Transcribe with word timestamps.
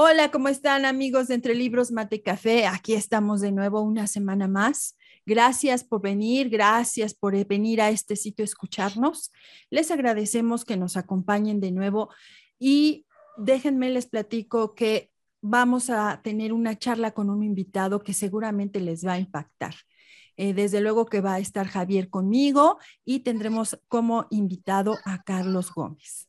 Hola, 0.00 0.30
¿cómo 0.30 0.46
están 0.46 0.84
amigos 0.84 1.26
de 1.26 1.34
Entre 1.34 1.56
Libros, 1.56 1.90
Mate 1.90 2.22
Café? 2.22 2.68
Aquí 2.68 2.94
estamos 2.94 3.40
de 3.40 3.50
nuevo 3.50 3.80
una 3.80 4.06
semana 4.06 4.46
más. 4.46 4.96
Gracias 5.26 5.82
por 5.82 6.00
venir, 6.00 6.50
gracias 6.50 7.14
por 7.14 7.34
venir 7.48 7.80
a 7.80 7.90
este 7.90 8.14
sitio 8.14 8.44
a 8.44 8.46
escucharnos. 8.46 9.32
Les 9.70 9.90
agradecemos 9.90 10.64
que 10.64 10.76
nos 10.76 10.96
acompañen 10.96 11.58
de 11.58 11.72
nuevo 11.72 12.10
y 12.60 13.06
déjenme 13.38 13.90
les 13.90 14.06
platico 14.06 14.76
que 14.76 15.10
vamos 15.42 15.90
a 15.90 16.20
tener 16.22 16.52
una 16.52 16.78
charla 16.78 17.10
con 17.10 17.28
un 17.28 17.42
invitado 17.42 17.98
que 17.98 18.14
seguramente 18.14 18.78
les 18.78 19.04
va 19.04 19.14
a 19.14 19.18
impactar. 19.18 19.74
Eh, 20.36 20.54
desde 20.54 20.80
luego 20.80 21.06
que 21.06 21.20
va 21.20 21.34
a 21.34 21.38
estar 21.40 21.66
Javier 21.66 22.08
conmigo 22.08 22.78
y 23.04 23.24
tendremos 23.24 23.80
como 23.88 24.28
invitado 24.30 24.94
a 25.04 25.24
Carlos 25.24 25.72
Gómez. 25.74 26.28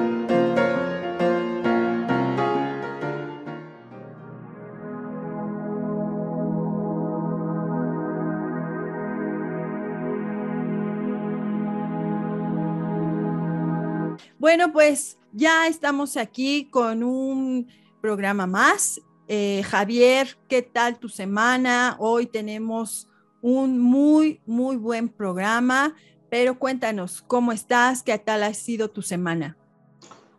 Bueno, 14.41 14.73
pues 14.73 15.19
ya 15.33 15.67
estamos 15.67 16.17
aquí 16.17 16.67
con 16.71 17.03
un 17.03 17.67
programa 18.01 18.47
más. 18.47 18.99
Eh, 19.27 19.61
Javier, 19.61 20.29
¿qué 20.47 20.63
tal 20.63 20.97
tu 20.97 21.09
semana? 21.09 21.95
Hoy 21.99 22.25
tenemos 22.25 23.07
un 23.43 23.77
muy, 23.77 24.41
muy 24.47 24.77
buen 24.77 25.09
programa, 25.09 25.93
pero 26.31 26.57
cuéntanos, 26.57 27.21
¿cómo 27.21 27.51
estás? 27.51 28.01
¿Qué 28.01 28.17
tal 28.17 28.41
ha 28.41 28.55
sido 28.55 28.89
tu 28.89 29.03
semana? 29.03 29.55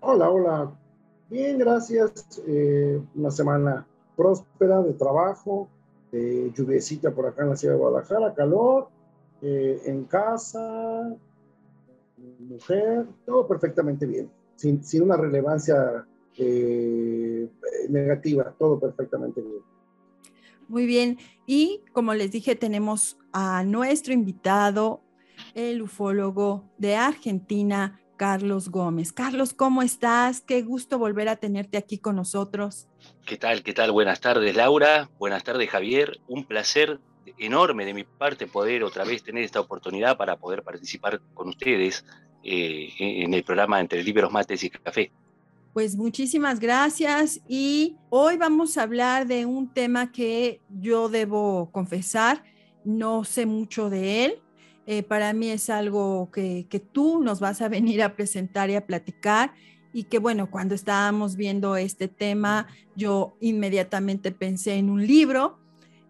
Hola, 0.00 0.30
hola. 0.30 0.72
Bien, 1.30 1.56
gracias. 1.56 2.42
Eh, 2.44 3.00
una 3.14 3.30
semana 3.30 3.86
próspera 4.16 4.82
de 4.82 4.94
trabajo, 4.94 5.68
de 6.10 6.52
lluviecita 6.56 7.12
por 7.12 7.26
acá 7.26 7.44
en 7.44 7.50
la 7.50 7.56
ciudad 7.56 7.74
de 7.74 7.80
Guadalajara, 7.80 8.34
calor, 8.34 8.88
eh, 9.42 9.80
en 9.84 10.02
casa, 10.06 11.16
mujer, 12.38 13.06
todo 13.26 13.46
perfectamente 13.46 14.06
bien, 14.06 14.30
sin, 14.56 14.84
sin 14.84 15.02
una 15.02 15.16
relevancia 15.16 16.06
eh, 16.36 17.48
negativa, 17.88 18.54
todo 18.58 18.78
perfectamente 18.78 19.40
bien. 19.40 19.62
Muy 20.68 20.86
bien, 20.86 21.18
y 21.46 21.82
como 21.92 22.14
les 22.14 22.30
dije, 22.30 22.56
tenemos 22.56 23.18
a 23.32 23.64
nuestro 23.64 24.14
invitado, 24.14 25.02
el 25.54 25.82
ufólogo 25.82 26.70
de 26.78 26.96
Argentina, 26.96 28.00
Carlos 28.16 28.68
Gómez. 28.68 29.12
Carlos, 29.12 29.52
¿cómo 29.52 29.82
estás? 29.82 30.40
Qué 30.40 30.62
gusto 30.62 30.98
volver 30.98 31.28
a 31.28 31.36
tenerte 31.36 31.76
aquí 31.76 31.98
con 31.98 32.16
nosotros. 32.16 32.88
¿Qué 33.26 33.36
tal? 33.36 33.62
¿Qué 33.62 33.72
tal? 33.72 33.90
Buenas 33.90 34.20
tardes, 34.20 34.54
Laura. 34.54 35.10
Buenas 35.18 35.42
tardes, 35.42 35.68
Javier. 35.68 36.20
Un 36.28 36.44
placer 36.44 37.00
enorme 37.38 37.84
de 37.84 37.94
mi 37.94 38.04
parte 38.04 38.46
poder 38.46 38.84
otra 38.84 39.04
vez 39.04 39.22
tener 39.22 39.44
esta 39.44 39.60
oportunidad 39.60 40.16
para 40.16 40.36
poder 40.36 40.62
participar 40.62 41.20
con 41.34 41.48
ustedes 41.48 42.04
eh, 42.44 42.92
en 42.98 43.34
el 43.34 43.44
programa 43.44 43.80
Entre 43.80 44.02
Libros, 44.02 44.32
Mates 44.32 44.64
y 44.64 44.70
Café. 44.70 45.12
Pues 45.72 45.96
muchísimas 45.96 46.60
gracias 46.60 47.40
y 47.48 47.96
hoy 48.10 48.36
vamos 48.36 48.76
a 48.76 48.82
hablar 48.82 49.26
de 49.26 49.46
un 49.46 49.72
tema 49.72 50.12
que 50.12 50.60
yo 50.68 51.08
debo 51.08 51.70
confesar, 51.72 52.44
no 52.84 53.24
sé 53.24 53.46
mucho 53.46 53.88
de 53.88 54.26
él. 54.26 54.38
Eh, 54.86 55.02
para 55.02 55.32
mí 55.32 55.48
es 55.48 55.70
algo 55.70 56.30
que, 56.30 56.66
que 56.68 56.80
tú 56.80 57.22
nos 57.22 57.40
vas 57.40 57.62
a 57.62 57.68
venir 57.68 58.02
a 58.02 58.14
presentar 58.16 58.68
y 58.68 58.74
a 58.74 58.84
platicar 58.84 59.54
y 59.92 60.04
que 60.04 60.18
bueno, 60.18 60.50
cuando 60.50 60.74
estábamos 60.74 61.36
viendo 61.36 61.76
este 61.76 62.08
tema, 62.08 62.66
yo 62.96 63.36
inmediatamente 63.40 64.32
pensé 64.32 64.74
en 64.74 64.90
un 64.90 65.06
libro 65.06 65.61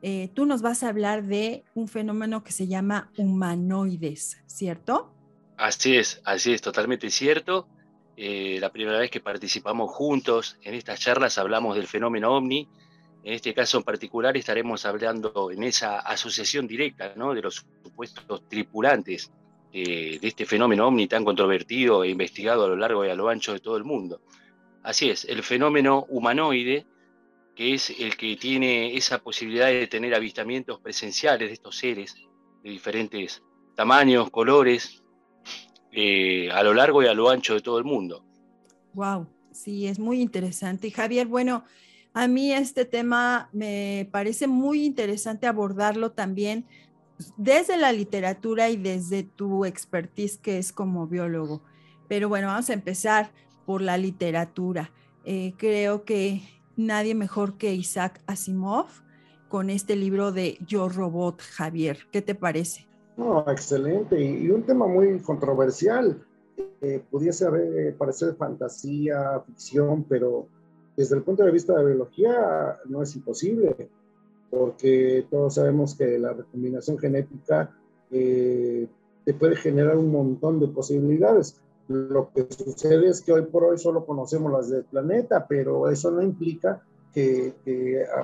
eh, 0.02 0.30
tú 0.34 0.46
nos 0.46 0.62
vas 0.62 0.82
a 0.82 0.88
hablar 0.88 1.22
de 1.22 1.62
un 1.74 1.86
fenómeno 1.86 2.42
que 2.42 2.50
se 2.50 2.66
llama 2.66 3.12
humanoides, 3.16 4.42
¿cierto? 4.46 5.14
Así 5.56 5.96
es, 5.96 6.20
así 6.24 6.52
es, 6.52 6.60
totalmente 6.60 7.08
cierto. 7.08 7.68
Eh, 8.16 8.58
la 8.60 8.72
primera 8.72 8.98
vez 8.98 9.12
que 9.12 9.20
participamos 9.20 9.92
juntos 9.92 10.58
en 10.62 10.74
estas 10.74 10.98
charlas 10.98 11.38
hablamos 11.38 11.76
del 11.76 11.86
fenómeno 11.86 12.36
ovni. 12.36 12.68
En 13.22 13.34
este 13.34 13.54
caso 13.54 13.78
en 13.78 13.84
particular 13.84 14.36
estaremos 14.36 14.84
hablando 14.84 15.52
en 15.52 15.62
esa 15.62 16.00
asociación 16.00 16.66
directa 16.66 17.12
¿no? 17.14 17.32
de 17.32 17.42
los 17.42 17.64
supuestos 17.84 18.48
tripulantes 18.48 19.30
eh, 19.72 20.19
de 20.20 20.28
este 20.28 20.44
fenómeno 20.46 20.88
ovni 20.88 21.06
tan 21.06 21.24
controvertido 21.24 22.02
e 22.02 22.10
investigado 22.10 22.64
a 22.64 22.69
lo 22.69 22.76
largo 22.76 23.06
y 23.06 23.08
a 23.10 23.14
lo 23.14 23.28
ancho 23.28 23.52
de 23.52 23.60
todo 23.60 23.76
el 23.76 23.84
mundo. 23.84 24.20
Así 24.82 25.10
es, 25.10 25.24
el 25.26 25.44
fenómeno 25.44 26.06
humanoide 26.08 26.86
que 27.54 27.74
es 27.74 27.90
el 27.90 28.16
que 28.16 28.36
tiene 28.36 28.96
esa 28.96 29.18
posibilidad 29.18 29.66
de 29.66 29.86
tener 29.86 30.14
avistamientos 30.14 30.80
presenciales 30.80 31.48
de 31.48 31.54
estos 31.54 31.76
seres 31.76 32.14
de 32.62 32.70
diferentes 32.70 33.42
tamaños, 33.74 34.30
colores, 34.30 35.02
eh, 35.90 36.50
a 36.50 36.62
lo 36.62 36.72
largo 36.72 37.02
y 37.02 37.06
a 37.06 37.14
lo 37.14 37.28
ancho 37.28 37.54
de 37.54 37.60
todo 37.60 37.78
el 37.78 37.84
mundo. 37.84 38.24
Wow, 38.94 39.26
sí, 39.52 39.86
es 39.86 39.98
muy 39.98 40.20
interesante. 40.20 40.86
Y 40.86 40.90
Javier, 40.90 41.26
bueno, 41.26 41.64
a 42.14 42.28
mí 42.28 42.52
este 42.52 42.84
tema 42.84 43.48
me 43.52 44.08
parece 44.10 44.46
muy 44.46 44.84
interesante 44.84 45.46
abordarlo 45.46 46.12
también 46.12 46.66
desde 47.36 47.76
la 47.76 47.92
literatura 47.92 48.70
y 48.70 48.76
desde 48.76 49.22
tu 49.22 49.64
expertise 49.64 50.38
que 50.38 50.58
es 50.58 50.72
como 50.72 51.06
biólogo. 51.06 51.62
Pero 52.08 52.28
bueno, 52.28 52.48
vamos 52.48 52.69
a 52.70 52.74
empezar 52.74 53.30
por 53.64 53.80
la 53.80 53.96
literatura. 53.96 54.90
Eh, 55.24 55.54
creo 55.56 56.04
que 56.04 56.42
nadie 56.76 57.14
mejor 57.14 57.56
que 57.56 57.74
Isaac 57.74 58.20
Asimov 58.26 58.86
con 59.48 59.70
este 59.70 59.96
libro 59.96 60.32
de 60.32 60.58
Yo 60.66 60.88
Robot, 60.88 61.42
Javier. 61.42 61.98
¿Qué 62.10 62.22
te 62.22 62.34
parece? 62.34 62.86
No, 63.16 63.44
excelente 63.50 64.18
y, 64.18 64.50
un 64.50 64.62
tema 64.62 64.86
muy 64.86 65.20
controversial. 65.20 66.24
Eh, 66.80 67.02
pudiese 67.10 67.46
haber, 67.46 67.96
parecer 67.96 68.34
fantasía, 68.34 69.40
ficción, 69.46 70.04
pero 70.04 70.46
desde 70.96 71.16
el 71.16 71.22
punto 71.22 71.44
de 71.44 71.50
vista 71.50 71.74
de 71.74 71.86
biología 71.86 72.78
no 72.86 73.02
es 73.02 73.14
imposible, 73.14 73.90
porque 74.50 75.26
todos 75.30 75.54
sabemos 75.54 75.94
que 75.94 76.18
la 76.18 76.32
recombinación 76.32 76.98
genética 76.98 77.70
eh, 78.10 78.86
te 79.24 79.34
puede 79.34 79.56
generar 79.56 79.96
un 79.96 80.10
montón 80.10 80.60
de 80.60 80.68
posibilidades. 80.68 81.60
Lo 81.88 82.31
que 82.32 82.47
sucede 82.50 83.09
es 83.09 83.20
que 83.20 83.32
hoy 83.32 83.43
por 83.43 83.65
hoy 83.65 83.78
solo 83.78 84.06
conocemos 84.06 84.53
las 84.53 84.70
del 84.70 84.84
planeta, 84.84 85.47
pero 85.47 85.91
eso 85.91 86.10
no 86.10 86.22
implica 86.22 86.82
que, 87.12 87.54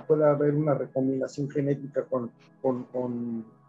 pueda 0.07 0.31
haber 0.31 0.55
una 0.55 0.75
recombinación 0.75 1.51
genética 1.51 2.05
con, 2.05 2.31
con, 2.63 2.85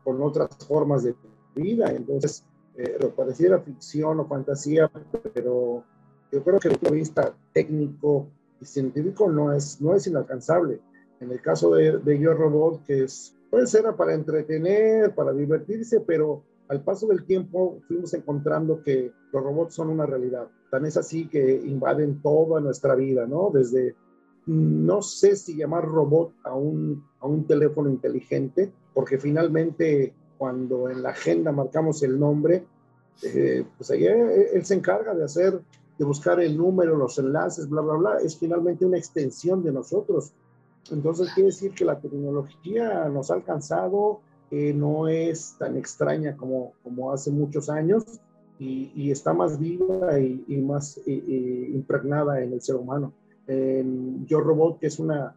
con, 0.03 0.21
otras 0.21 0.49
formas 0.67 1.03
de 1.03 1.15
vida. 1.55 1.91
Entonces, 1.91 2.43
eh, 2.77 2.97
lo 2.99 3.13
pareciera 3.13 3.59
ficción 3.59 4.19
o 4.19 4.25
fantasía, 4.25 4.89
pero 5.33 5.83
yo 6.31 6.43
creo 6.43 6.59
que 6.59 6.69
desde 6.69 6.73
el 6.73 6.79
punto 6.79 6.93
de 6.93 6.99
vista 6.99 7.33
técnico 7.53 8.27
y 8.61 8.65
científico 8.65 9.29
no 9.29 9.53
es, 9.53 9.81
no 9.81 9.95
es 9.95 10.07
inalcanzable. 10.07 10.79
En 11.19 11.31
el 11.31 11.41
caso 11.41 11.73
de, 11.73 11.97
de 11.97 12.19
Yo 12.19 12.33
Robot, 12.33 12.85
que 12.85 13.03
es, 13.03 13.35
puede 13.49 13.67
ser 13.67 13.83
para 13.95 14.13
entretener, 14.13 15.13
para 15.13 15.33
divertirse, 15.33 15.99
pero 15.99 16.43
al 16.69 16.81
paso 16.83 17.07
del 17.07 17.25
tiempo 17.25 17.79
fuimos 17.87 18.13
encontrando 18.13 18.81
que 18.83 19.11
los 19.33 19.43
robots 19.43 19.73
son 19.73 19.89
una 19.89 20.05
realidad. 20.05 20.47
Tan 20.69 20.85
es 20.85 20.97
así 20.97 21.27
que 21.27 21.55
invaden 21.65 22.21
toda 22.21 22.61
nuestra 22.61 22.93
vida, 22.95 23.25
¿no? 23.25 23.49
Desde, 23.51 23.95
no 24.45 25.01
sé 25.01 25.35
si 25.35 25.55
llamar 25.55 25.85
robot 25.85 26.31
a 26.43 26.53
un, 26.53 27.03
a 27.19 27.27
un 27.27 27.45
teléfono 27.45 27.89
inteligente, 27.89 28.71
porque 28.93 29.17
finalmente 29.17 30.13
cuando 30.37 30.89
en 30.89 31.01
la 31.01 31.09
agenda 31.09 31.51
marcamos 31.51 32.03
el 32.03 32.19
nombre, 32.19 32.63
eh, 33.23 33.65
pues 33.77 33.89
ahí 33.89 34.05
él 34.05 34.63
se 34.63 34.75
encarga 34.75 35.15
de 35.15 35.23
hacer, 35.23 35.59
de 35.97 36.05
buscar 36.05 36.39
el 36.39 36.55
número, 36.55 36.95
los 36.95 37.17
enlaces, 37.17 37.67
bla, 37.67 37.81
bla, 37.81 37.95
bla. 37.95 38.17
Es 38.23 38.37
finalmente 38.37 38.85
una 38.85 38.97
extensión 38.97 39.63
de 39.63 39.71
nosotros. 39.71 40.31
Entonces 40.91 41.33
quiere 41.33 41.47
decir 41.47 41.73
que 41.73 41.83
la 41.83 41.99
tecnología 41.99 43.09
nos 43.09 43.31
ha 43.31 43.33
alcanzado, 43.33 44.21
no 44.51 45.07
es 45.07 45.55
tan 45.57 45.77
extraña 45.77 46.35
como, 46.35 46.73
como 46.83 47.11
hace 47.11 47.31
muchos 47.31 47.69
años 47.69 48.03
y, 48.59 49.11
está 49.11 49.33
más 49.33 49.59
viva 49.59 50.19
y, 50.19 50.61
más 50.61 50.99
impregnada 51.07 52.41
en 52.41 52.53
el 52.53 52.61
ser 52.61 52.75
humano. 52.75 53.13
Yo 53.47 54.41
Robot, 54.41 54.79
que 54.79 54.87
es 54.87 54.99
una, 54.99 55.35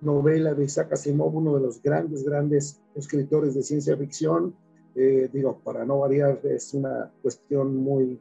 novela 0.00 0.54
de 0.54 0.64
Isaac 0.64 0.92
Asimov, 0.92 1.34
uno 1.34 1.54
de 1.54 1.62
los 1.62 1.82
grandes, 1.82 2.24
grandes 2.24 2.80
escritores 2.94 3.54
de 3.54 3.62
ciencia 3.62 3.96
ficción. 3.96 4.54
Eh, 4.94 5.28
digo, 5.32 5.58
para 5.62 5.84
no 5.84 6.00
variar, 6.00 6.40
es 6.44 6.74
una 6.74 7.10
cuestión 7.22 7.76
muy 7.76 8.20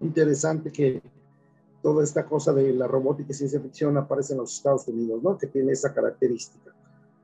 interesante 0.00 0.70
que 0.70 1.02
toda 1.82 2.04
esta 2.04 2.24
cosa 2.26 2.52
de 2.52 2.72
la 2.72 2.86
robótica 2.86 3.32
y 3.32 3.34
ciencia 3.34 3.60
ficción 3.60 3.96
aparece 3.96 4.34
en 4.34 4.40
los 4.40 4.54
Estados 4.54 4.86
Unidos, 4.88 5.22
¿no? 5.22 5.36
Que 5.36 5.46
tiene 5.46 5.72
esa 5.72 5.92
característica. 5.92 6.72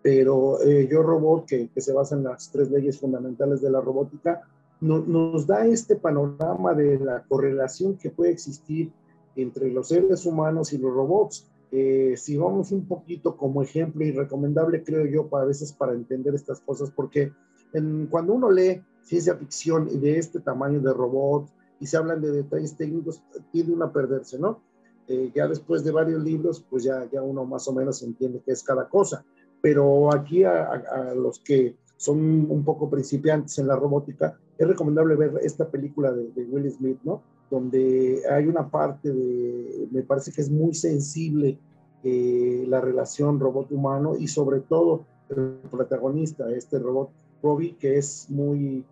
Pero 0.06 0.62
eh, 0.62 0.86
Yo 0.88 1.02
Robot, 1.02 1.46
que, 1.46 1.68
que, 1.68 1.80
se 1.80 1.92
basa 1.92 2.14
en 2.14 2.22
las 2.22 2.48
tres 2.52 2.70
leyes 2.70 3.00
fundamentales 3.00 3.60
de 3.60 3.70
la 3.70 3.80
robótica, 3.80 4.42
nos 4.80 5.48
da 5.48 5.66
este 5.66 5.96
panorama 5.96 6.74
de 6.74 7.00
la 7.00 7.24
correlación 7.24 7.96
que 7.96 8.10
puede 8.10 8.30
existir 8.30 8.92
entre 9.34 9.68
los 9.72 9.88
seres 9.88 10.24
humanos 10.24 10.72
y 10.72 10.78
los 10.78 10.94
robots. 10.94 11.48
Eh, 11.72 12.14
si 12.16 12.36
vamos 12.36 12.70
un 12.70 12.86
poquito 12.86 13.36
como 13.36 13.64
ejemplo 13.64 14.04
y 14.04 14.12
recomendable, 14.12 14.84
creo 14.84 15.06
yo, 15.06 15.26
para 15.26 15.42
a 15.42 15.46
veces 15.48 15.72
para 15.72 15.94
entender 15.94 16.36
estas 16.36 16.60
cosas, 16.60 16.92
porque 16.92 17.32
en, 17.72 18.06
cuando 18.06 18.32
uno 18.34 18.48
lee 18.48 18.84
ciencia 19.02 19.34
ficción 19.34 20.00
de 20.00 20.18
este 20.18 20.38
tamaño 20.38 20.80
de 20.80 20.92
robots 20.92 21.52
y 21.80 21.86
se 21.86 21.96
hablan 21.96 22.20
de 22.20 22.30
detalles 22.30 22.76
técnicos, 22.76 23.24
tiende 23.50 23.72
uno 23.72 23.86
a 23.86 23.92
perderse, 23.92 24.38
¿no? 24.38 24.60
Eh, 25.08 25.32
ya 25.34 25.48
después 25.48 25.82
de 25.82 25.90
varios 25.90 26.22
libros, 26.22 26.64
pues 26.70 26.84
ya, 26.84 27.10
ya 27.10 27.22
uno 27.22 27.44
más 27.44 27.66
o 27.66 27.72
menos 27.72 28.00
entiende 28.04 28.40
qué 28.46 28.52
es 28.52 28.62
cada 28.62 28.88
cosa. 28.88 29.24
Pero 29.66 30.14
aquí 30.14 30.44
a, 30.44 31.12
los 31.16 31.40
que 31.40 31.74
son 31.96 32.48
un 32.48 32.62
poco 32.62 32.88
principiantes 32.88 33.58
en 33.58 33.66
la 33.66 33.74
robótica, 33.74 34.38
es 34.56 34.68
recomendable 34.68 35.16
ver 35.16 35.40
esta 35.42 35.68
película 35.68 36.12
de, 36.12 36.44
Will 36.44 36.70
Smith, 36.70 37.00
¿no? 37.02 37.20
Donde 37.50 38.22
hay 38.30 38.46
una 38.46 38.70
parte 38.70 39.12
de, 39.12 39.88
me 39.90 40.04
parece 40.04 40.30
que 40.30 40.42
es 40.42 40.50
muy 40.50 40.72
sensible 40.72 41.58
eh, 42.04 42.64
la 42.68 42.80
relación 42.80 43.40
robot-humano 43.40 44.14
y 44.16 44.28
sobre 44.28 44.60
todo 44.60 45.04
el 45.30 45.58
protagonista, 45.68 46.48
este 46.52 46.78
robot 46.78 47.10
Robbie, 47.42 47.74
que 47.76 47.98
es 47.98 48.30
muy, 48.30 48.84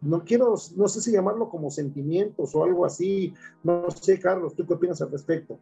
no 0.00 0.24
quiero, 0.24 0.54
no 0.76 0.86
sé 0.86 1.00
si 1.00 1.10
llamarlo 1.10 1.48
como 1.48 1.72
sentimientos 1.72 2.54
o 2.54 2.62
algo 2.62 2.86
así, 2.86 3.34
no 3.64 3.90
sé, 3.90 4.20
Carlos, 4.20 4.54
¿tú 4.54 4.64
qué 4.64 4.74
opinas 4.74 5.02
al 5.02 5.10
respecto? 5.10 5.58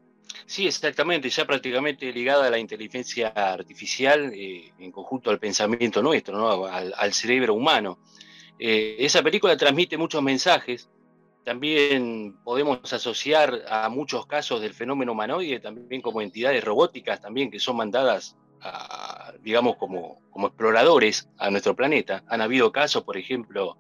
Sí, 0.47 0.67
exactamente, 0.67 1.29
ya 1.29 1.47
prácticamente 1.47 2.13
ligada 2.13 2.47
a 2.47 2.51
la 2.51 2.59
inteligencia 2.59 3.29
artificial 3.29 4.33
eh, 4.35 4.73
en 4.79 4.93
conjunto 4.93 5.31
al 5.31 5.39
pensamiento 5.39 6.03
nuestro, 6.03 6.39
¿no? 6.39 6.67
al, 6.67 7.13
cerebro 7.13 7.55
humano. 7.55 7.99
Eh, 8.59 8.97
esa 8.99 9.23
película 9.23 9.57
transmite 9.57 9.97
muchos 9.97 10.23
mensajes. 10.23 10.89
También 11.45 12.37
podemos 12.45 12.93
asociar 12.93 13.63
a 13.69 13.89
muchos 13.89 14.27
casos 14.27 14.61
del 14.61 14.75
fenómeno 14.75 15.13
humanoide, 15.13 15.61
también 15.61 16.03
como 16.03 16.21
entidades 16.21 16.63
robóticas, 16.63 17.21
también 17.21 17.51
que 17.51 17.59
son 17.59 17.77
mandadas, 17.77 18.37
digamos, 19.41 19.77
como, 19.77 20.21
como 20.31 20.49
exploradores 20.49 21.29
a 21.39 21.51
nuestro 21.51 21.75
planeta. 21.75 22.23
Han 22.29 22.43
habido 22.43 22.71
casos, 22.71 23.05
por 23.05 23.17
ejemplo, 23.17 23.79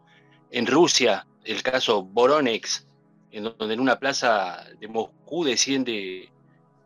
en 0.50 0.66
Rusia, 0.66 1.26
el 1.44 1.62
caso 1.62 2.02
Voronex, 2.04 2.86
en 3.30 3.44
donde 3.44 3.74
en 3.74 3.80
una 3.80 3.98
plaza 3.98 4.64
de 4.78 4.88
Moscú 4.88 5.44
desciende 5.44 6.30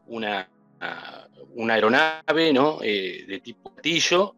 una, 0.07 0.49
una 1.55 1.75
aeronave 1.75 2.53
¿no? 2.53 2.79
Eh, 2.83 3.25
de 3.27 3.41
tipo 3.41 3.73
platillo, 3.73 4.35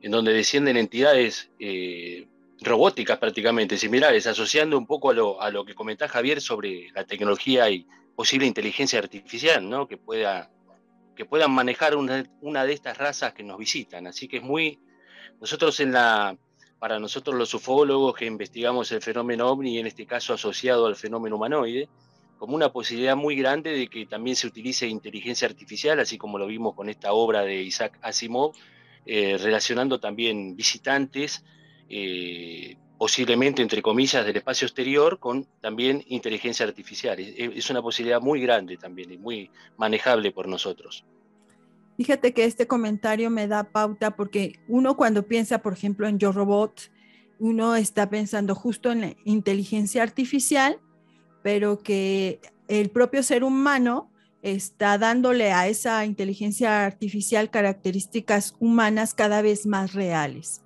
en 0.00 0.10
donde 0.10 0.32
descienden 0.32 0.76
entidades 0.76 1.50
eh, 1.58 2.28
robóticas 2.60 3.18
prácticamente 3.18 3.76
similares, 3.76 4.26
asociando 4.26 4.78
un 4.78 4.86
poco 4.86 5.10
a 5.10 5.14
lo, 5.14 5.40
a 5.40 5.50
lo 5.50 5.64
que 5.64 5.74
comentaba 5.74 6.10
Javier 6.10 6.40
sobre 6.40 6.90
la 6.94 7.04
tecnología 7.04 7.68
y 7.70 7.86
posible 8.14 8.46
inteligencia 8.46 8.98
artificial, 8.98 9.68
¿no? 9.68 9.86
que, 9.86 9.96
pueda, 9.96 10.50
que 11.14 11.24
puedan 11.24 11.50
manejar 11.50 11.96
una, 11.96 12.24
una 12.40 12.64
de 12.64 12.72
estas 12.72 12.96
razas 12.96 13.34
que 13.34 13.42
nos 13.42 13.58
visitan. 13.58 14.06
Así 14.06 14.28
que 14.28 14.38
es 14.38 14.42
muy... 14.42 14.80
Nosotros 15.38 15.80
en 15.80 15.92
la, 15.92 16.36
para 16.78 16.98
nosotros 16.98 17.36
los 17.36 17.52
ufólogos 17.52 18.14
que 18.14 18.26
investigamos 18.26 18.90
el 18.92 19.02
fenómeno 19.02 19.48
ovni, 19.48 19.78
en 19.78 19.86
este 19.86 20.06
caso 20.06 20.34
asociado 20.34 20.86
al 20.86 20.96
fenómeno 20.96 21.36
humanoide, 21.36 21.88
como 22.38 22.54
una 22.54 22.72
posibilidad 22.72 23.16
muy 23.16 23.36
grande 23.36 23.72
de 23.72 23.88
que 23.88 24.06
también 24.06 24.36
se 24.36 24.46
utilice 24.46 24.86
inteligencia 24.86 25.48
artificial, 25.48 25.98
así 26.00 26.18
como 26.18 26.38
lo 26.38 26.46
vimos 26.46 26.74
con 26.74 26.88
esta 26.88 27.12
obra 27.12 27.42
de 27.42 27.62
Isaac 27.62 27.98
Asimov, 28.02 28.52
eh, 29.06 29.38
relacionando 29.38 30.00
también 30.00 30.56
visitantes, 30.56 31.44
eh, 31.88 32.76
posiblemente 32.98 33.62
entre 33.62 33.82
comillas, 33.82 34.24
del 34.26 34.36
espacio 34.36 34.66
exterior, 34.66 35.18
con 35.18 35.46
también 35.60 36.02
inteligencia 36.08 36.66
artificial. 36.66 37.18
Es, 37.18 37.70
una 37.70 37.82
posibilidad 37.82 38.20
muy 38.20 38.40
grande 38.40 38.76
también 38.76 39.12
y 39.12 39.18
muy 39.18 39.50
manejable 39.76 40.32
por 40.32 40.48
nosotros. 40.48 41.04
Fíjate 41.96 42.34
que 42.34 42.44
este 42.44 42.66
comentario 42.66 43.30
me 43.30 43.48
da 43.48 43.64
pauta 43.64 44.16
porque 44.16 44.58
uno 44.68 44.96
cuando 44.96 45.26
piensa, 45.26 45.58
por 45.58 45.72
ejemplo, 45.72 46.06
en 46.08 46.18
Yo 46.18 46.32
Robot, 46.32 46.90
uno 47.38 47.76
está 47.76 48.10
pensando 48.10 48.54
justo 48.54 48.90
en 48.92 49.16
inteligencia 49.24 50.02
artificial 50.02 50.80
pero 51.46 51.78
que 51.78 52.40
el 52.66 52.90
propio 52.90 53.22
ser 53.22 53.44
humano 53.44 54.10
está 54.42 54.98
dándole 54.98 55.52
a 55.52 55.68
esa 55.68 56.04
inteligencia 56.04 56.84
artificial 56.84 57.50
características 57.50 58.56
humanas 58.58 59.14
cada 59.14 59.42
vez 59.42 59.64
más 59.64 59.92
reales. 59.94 60.62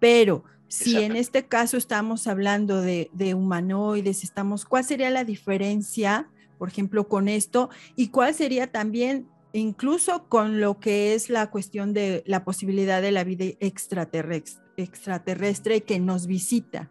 Pero 0.00 0.44
si 0.68 1.02
en 1.02 1.16
este 1.16 1.44
caso 1.44 1.76
estamos 1.76 2.26
hablando 2.26 2.80
de, 2.80 3.10
humanoides, 3.36 4.24
estamos, 4.24 4.64
¿cuál 4.64 4.84
sería 4.84 5.10
la 5.10 5.24
diferencia, 5.24 6.30
por 6.56 6.70
ejemplo, 6.70 7.08
con 7.08 7.28
esto? 7.28 7.68
¿Y 7.94 8.08
cuál 8.08 8.32
sería 8.32 8.72
también 8.72 9.28
incluso 9.52 10.30
con 10.30 10.62
lo 10.62 10.80
que 10.80 11.12
es 11.12 11.28
la 11.28 11.50
cuestión 11.50 11.92
de 11.92 12.24
la 12.24 12.42
posibilidad 12.42 13.02
de 13.02 13.12
la 13.12 13.22
vida 13.22 13.44
extraterrestre, 13.60 14.64
extraterrestre 14.78 15.82
que 15.82 16.00
nos 16.00 16.26
visita? 16.26 16.90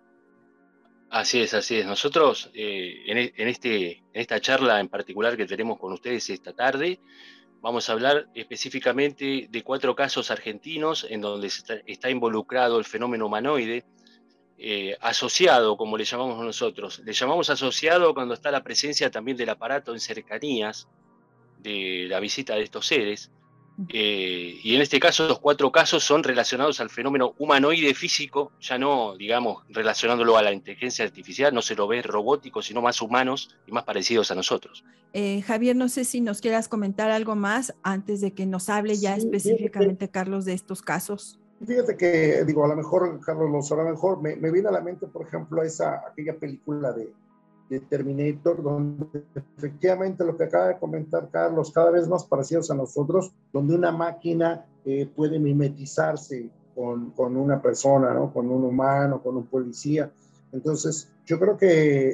Así 1.11 1.41
es, 1.41 1.53
así 1.53 1.75
es. 1.75 1.85
Nosotros 1.85 2.49
eh, 2.53 3.03
e, 3.05 3.33
en, 3.35 3.47
este, 3.49 3.97
en 3.97 4.21
esta 4.21 4.39
charla 4.39 4.79
en 4.79 4.87
particular 4.87 5.35
que 5.35 5.45
tenemos 5.45 5.77
con 5.77 5.91
ustedes 5.91 6.29
esta 6.29 6.53
tarde, 6.53 7.01
vamos 7.59 7.89
a 7.89 7.91
hablar 7.91 8.29
específicamente 8.33 9.47
de 9.49 9.61
cuatro 9.61 9.93
casos 9.93 10.31
argentinos 10.31 11.05
en 11.09 11.19
donde 11.19 11.47
está, 11.85 12.09
involucrado 12.09 12.79
el 12.79 12.85
fenómeno 12.85 13.25
humanoide, 13.25 13.83
eh, 14.57 14.95
asociado, 15.01 15.75
como 15.75 15.97
le 15.97 16.05
llamamos 16.05 16.45
nosotros. 16.45 16.99
Le 16.99 17.11
llamamos 17.11 17.49
asociado 17.49 18.13
cuando 18.13 18.33
está 18.33 18.49
la 18.49 18.63
presencia 18.63 19.11
también 19.11 19.35
del 19.35 19.49
aparato 19.49 19.91
en 19.91 19.99
cercanías 19.99 20.87
de 21.59 22.05
la 22.07 22.21
visita 22.21 22.55
de 22.55 22.61
estos 22.61 22.87
seres. 22.87 23.33
Eh, 23.89 24.59
y 24.63 24.75
en 24.75 24.81
este 24.81 24.99
caso, 24.99 25.27
los 25.27 25.39
cuatro 25.39 25.71
casos 25.71 26.03
son 26.03 26.23
relacionados 26.23 26.79
al 26.79 26.89
fenómeno 26.89 27.33
humanoide 27.37 27.93
físico, 27.93 28.51
ya 28.59 28.77
no, 28.77 29.15
digamos, 29.17 29.63
relacionándolo 29.69 30.37
a 30.37 30.41
la 30.41 30.51
inteligencia 30.51 31.05
artificial, 31.05 31.53
no 31.53 31.61
se 31.61 31.75
lo 31.75 31.87
ve 31.87 32.01
robótico, 32.01 32.61
sino 32.61 32.81
más 32.81 33.01
humanos 33.01 33.55
y 33.67 33.71
más 33.71 33.83
parecidos 33.83 34.31
a 34.31 34.35
nosotros. 34.35 34.83
Eh, 35.13 35.41
Javier, 35.41 35.75
no 35.75 35.89
sé 35.89 36.05
si 36.05 36.21
nos 36.21 36.41
quieras 36.41 36.67
comentar 36.67 37.11
algo 37.11 37.35
más 37.35 37.73
antes 37.83 38.21
de 38.21 38.33
que 38.33 38.45
nos 38.45 38.69
hable 38.69 38.95
ya 38.97 39.15
específicamente, 39.15 40.09
Carlos, 40.09 40.45
de 40.45 40.53
estos 40.53 40.81
casos. 40.81 41.39
Fíjate 41.65 41.95
que, 41.95 42.43
digo, 42.45 42.65
a 42.65 42.69
lo 42.69 42.75
mejor, 42.75 43.19
Carlos, 43.19 43.51
lo 43.51 43.61
sabrá 43.61 43.83
mejor, 43.83 44.21
me, 44.21 44.35
me 44.35 44.51
viene 44.51 44.69
a 44.69 44.71
la 44.71 44.81
mente, 44.81 45.05
por 45.07 45.27
ejemplo, 45.27 45.61
esa, 45.61 46.01
aquella 46.09 46.35
película 46.35 46.91
de, 46.91 47.11
de 47.71 47.79
Terminator, 47.79 48.61
donde 48.61 49.23
efectivamente 49.57 50.25
lo 50.25 50.35
que 50.35 50.43
acaba 50.43 50.67
de 50.67 50.77
comentar 50.77 51.29
Carlos, 51.29 51.71
cada 51.71 51.89
vez 51.89 52.05
más 52.05 52.25
parecidos 52.25 52.69
a 52.69 52.75
nosotros, 52.75 53.31
donde 53.53 53.75
una 53.75 53.93
máquina 53.93 54.65
eh, 54.83 55.09
puede 55.15 55.39
mimetizarse 55.39 56.49
con, 56.75 57.11
con, 57.11 57.37
una 57.37 57.61
persona, 57.61 58.13
¿no? 58.13 58.33
con 58.33 58.51
un 58.51 58.65
humano, 58.65 59.23
con 59.23 59.37
un 59.37 59.45
policía. 59.45 60.11
Entonces, 60.51 61.09
yo 61.25 61.39
creo 61.39 61.55
que 61.55 62.09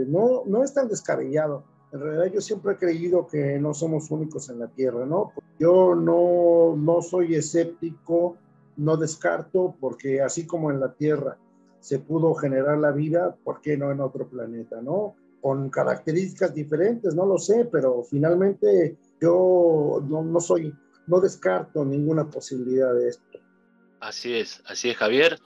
eh, 0.00 0.06
no, 0.08 0.44
no 0.46 0.64
es 0.64 0.72
tan 0.72 0.88
descabellado. 0.88 1.64
En 1.92 2.00
realidad 2.00 2.32
yo 2.32 2.40
siempre 2.40 2.72
he 2.72 2.76
creído 2.76 3.26
que 3.26 3.58
no 3.58 3.74
somos 3.74 4.10
únicos 4.10 4.48
en 4.48 4.60
la 4.60 4.68
Tierra, 4.68 5.04
¿no? 5.04 5.32
Yo 5.58 5.94
no, 5.94 6.74
no 6.74 7.02
soy 7.02 7.34
escéptico, 7.34 8.36
no 8.78 8.96
descarto, 8.96 9.74
porque 9.78 10.22
así 10.22 10.46
como 10.46 10.70
en 10.70 10.80
la 10.80 10.94
Tierra 10.94 11.36
se 11.80 11.98
pudo 11.98 12.34
generar 12.34 12.78
la 12.78 12.92
vida, 12.92 13.36
¿por 13.44 13.60
qué 13.60 13.76
no 13.76 13.90
en 13.92 14.00
otro 14.00 14.28
planeta, 14.28 14.80
no? 14.82 15.16
Con 15.40 15.70
características 15.70 16.54
diferentes, 16.54 17.14
no 17.14 17.26
lo 17.26 17.38
sé, 17.38 17.66
pero 17.70 18.02
finalmente 18.02 18.96
yo 19.20 20.02
no, 20.08 20.40
soy, 20.40 20.74
no 21.06 21.20
descarto 21.20 21.84
ninguna 21.84 22.28
posibilidad 22.28 22.92
de 22.94 23.08
esto. 23.08 23.38
Así 24.00 24.34
es, 24.34 24.62
así 24.66 24.90
es, 24.90 24.96
Javier. 24.96 25.38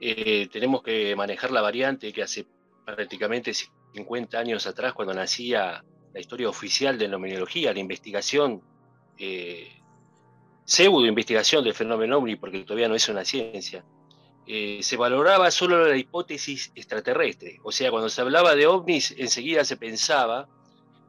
Eh, 0.00 0.48
tenemos 0.52 0.82
que 0.82 1.16
manejar 1.16 1.50
la 1.50 1.62
variante 1.62 2.12
que 2.12 2.22
hace 2.22 2.46
prácticamente 2.84 3.52
50 3.94 4.38
años 4.38 4.66
atrás, 4.66 4.92
cuando 4.92 5.14
nacía 5.14 5.82
la 6.12 6.20
historia 6.20 6.48
oficial 6.48 6.98
de 6.98 7.08
la 7.08 7.12
numerología, 7.12 7.72
la 7.72 7.80
investigación, 7.80 8.62
eh, 9.18 9.68
pseudo 10.64 11.06
investigación 11.06 11.64
del 11.64 11.74
fenómeno 11.74 12.18
OVNI, 12.18 12.36
porque 12.36 12.64
todavía 12.64 12.88
no 12.88 12.94
es 12.94 13.08
una 13.08 13.24
ciencia, 13.24 13.84
eh, 14.48 14.78
se 14.82 14.96
valoraba 14.96 15.50
solo 15.50 15.88
la 15.88 15.96
hipótesis 15.96 16.70
extraterrestre. 16.76 17.58
O 17.64 17.72
sea, 17.72 17.90
cuando 17.90 18.08
se 18.08 18.20
hablaba 18.20 18.54
de 18.54 18.68
ovnis, 18.68 19.12
enseguida 19.18 19.64
se 19.64 19.76
pensaba 19.76 20.48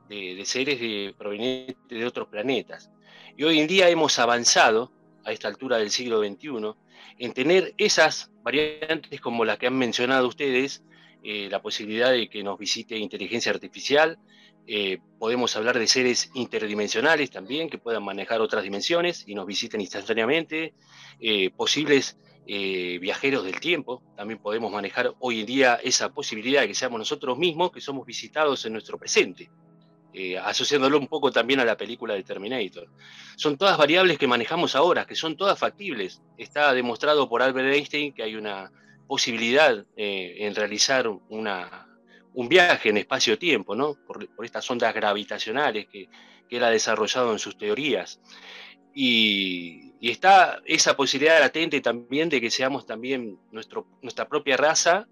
de, 0.09 0.43
seres 0.45 1.13
provenientes 1.13 1.77
de 1.87 2.05
otros 2.05 2.29
planetas. 2.29 2.89
Y 3.35 3.43
hoy 3.43 3.59
en 3.59 3.67
día 3.67 3.89
hemos 3.89 4.17
avanzado, 4.17 4.91
a 5.23 5.31
esta 5.33 5.49
altura 5.49 5.77
del 5.77 5.91
siglo 5.91 6.19
XXI, 6.21 6.73
en 7.19 7.33
tener 7.33 7.75
esas 7.77 8.31
variantes 8.41 9.21
como 9.21 9.45
las 9.45 9.59
que 9.59 9.67
han 9.67 9.77
mencionado 9.77 10.27
ustedes, 10.27 10.83
eh, 11.23 11.47
la 11.51 11.61
posibilidad 11.61 12.11
de 12.11 12.29
que 12.29 12.41
nos 12.41 12.57
visite 12.57 12.97
inteligencia 12.97 13.51
artificial, 13.51 14.17
eh, 14.65 14.97
podemos 15.19 15.55
hablar 15.55 15.77
de 15.77 15.87
seres 15.87 16.31
interdimensionales 16.33 17.29
también, 17.29 17.69
que 17.69 17.77
puedan 17.77 18.03
manejar 18.03 18.41
otras 18.41 18.63
dimensiones 18.63 19.25
y 19.27 19.35
nos 19.35 19.45
visiten 19.45 19.79
instantáneamente, 19.81 20.73
posibles 21.55 22.17
viajeros 22.47 23.43
del 23.43 23.59
tiempo, 23.59 24.01
también 24.15 24.39
podemos 24.39 24.71
manejar 24.71 25.13
hoy 25.19 25.41
en 25.41 25.45
día 25.45 25.79
esa 25.83 26.13
posibilidad 26.13 26.61
de 26.61 26.69
que 26.69 26.75
seamos 26.75 26.97
nosotros 26.97 27.37
mismos 27.37 27.71
que 27.71 27.81
somos 27.81 28.05
visitados 28.05 28.65
en 28.65 28.73
nuestro 28.73 28.97
presente. 28.97 29.49
asociándolo 30.41 30.97
un 30.97 31.07
poco 31.07 31.29
también 31.31 31.59
a 31.59 31.65
la 31.65 31.75
película 31.75 32.13
de 32.13 32.23
Terminator. 32.23 32.87
Son 33.35 33.57
todas 33.57 33.77
variables 33.77 34.17
que 34.17 34.27
manejamos 34.27 34.75
ahora, 34.75 35.05
que 35.05 35.15
son 35.15 35.35
todas 35.35 35.59
factibles. 35.59 36.21
Está 36.37 36.73
demostrado 36.73 37.27
por 37.29 37.41
Albert 37.41 37.73
Einstein 37.73 38.13
que 38.13 38.23
hay 38.23 38.35
una 38.35 38.71
posibilidad 39.07 39.85
eh, 39.95 40.35
en 40.39 40.53
realizar 40.53 41.07
un 41.07 42.49
viaje 42.49 42.89
en 42.89 42.97
espacio-tiempo, 42.97 43.73
¿no? 43.75 43.95
Por, 44.05 44.29
estas 44.43 44.69
ondas 44.69 44.93
gravitacionales 44.93 45.87
que, 45.87 46.09
él 46.49 46.63
ha 46.63 46.69
desarrollado 46.69 47.33
en 47.33 47.39
sus 47.39 47.57
teorías. 47.57 48.21
Y, 48.93 49.86
está 50.01 50.61
esa 50.65 50.95
posibilidad 50.95 51.39
latente 51.39 51.81
también 51.81 52.29
de 52.29 52.39
que 52.39 52.51
seamos 52.51 52.85
también 52.85 53.39
nuestro, 53.51 53.87
nuestra 54.01 54.27
propia 54.27 54.57
raza 54.57 55.07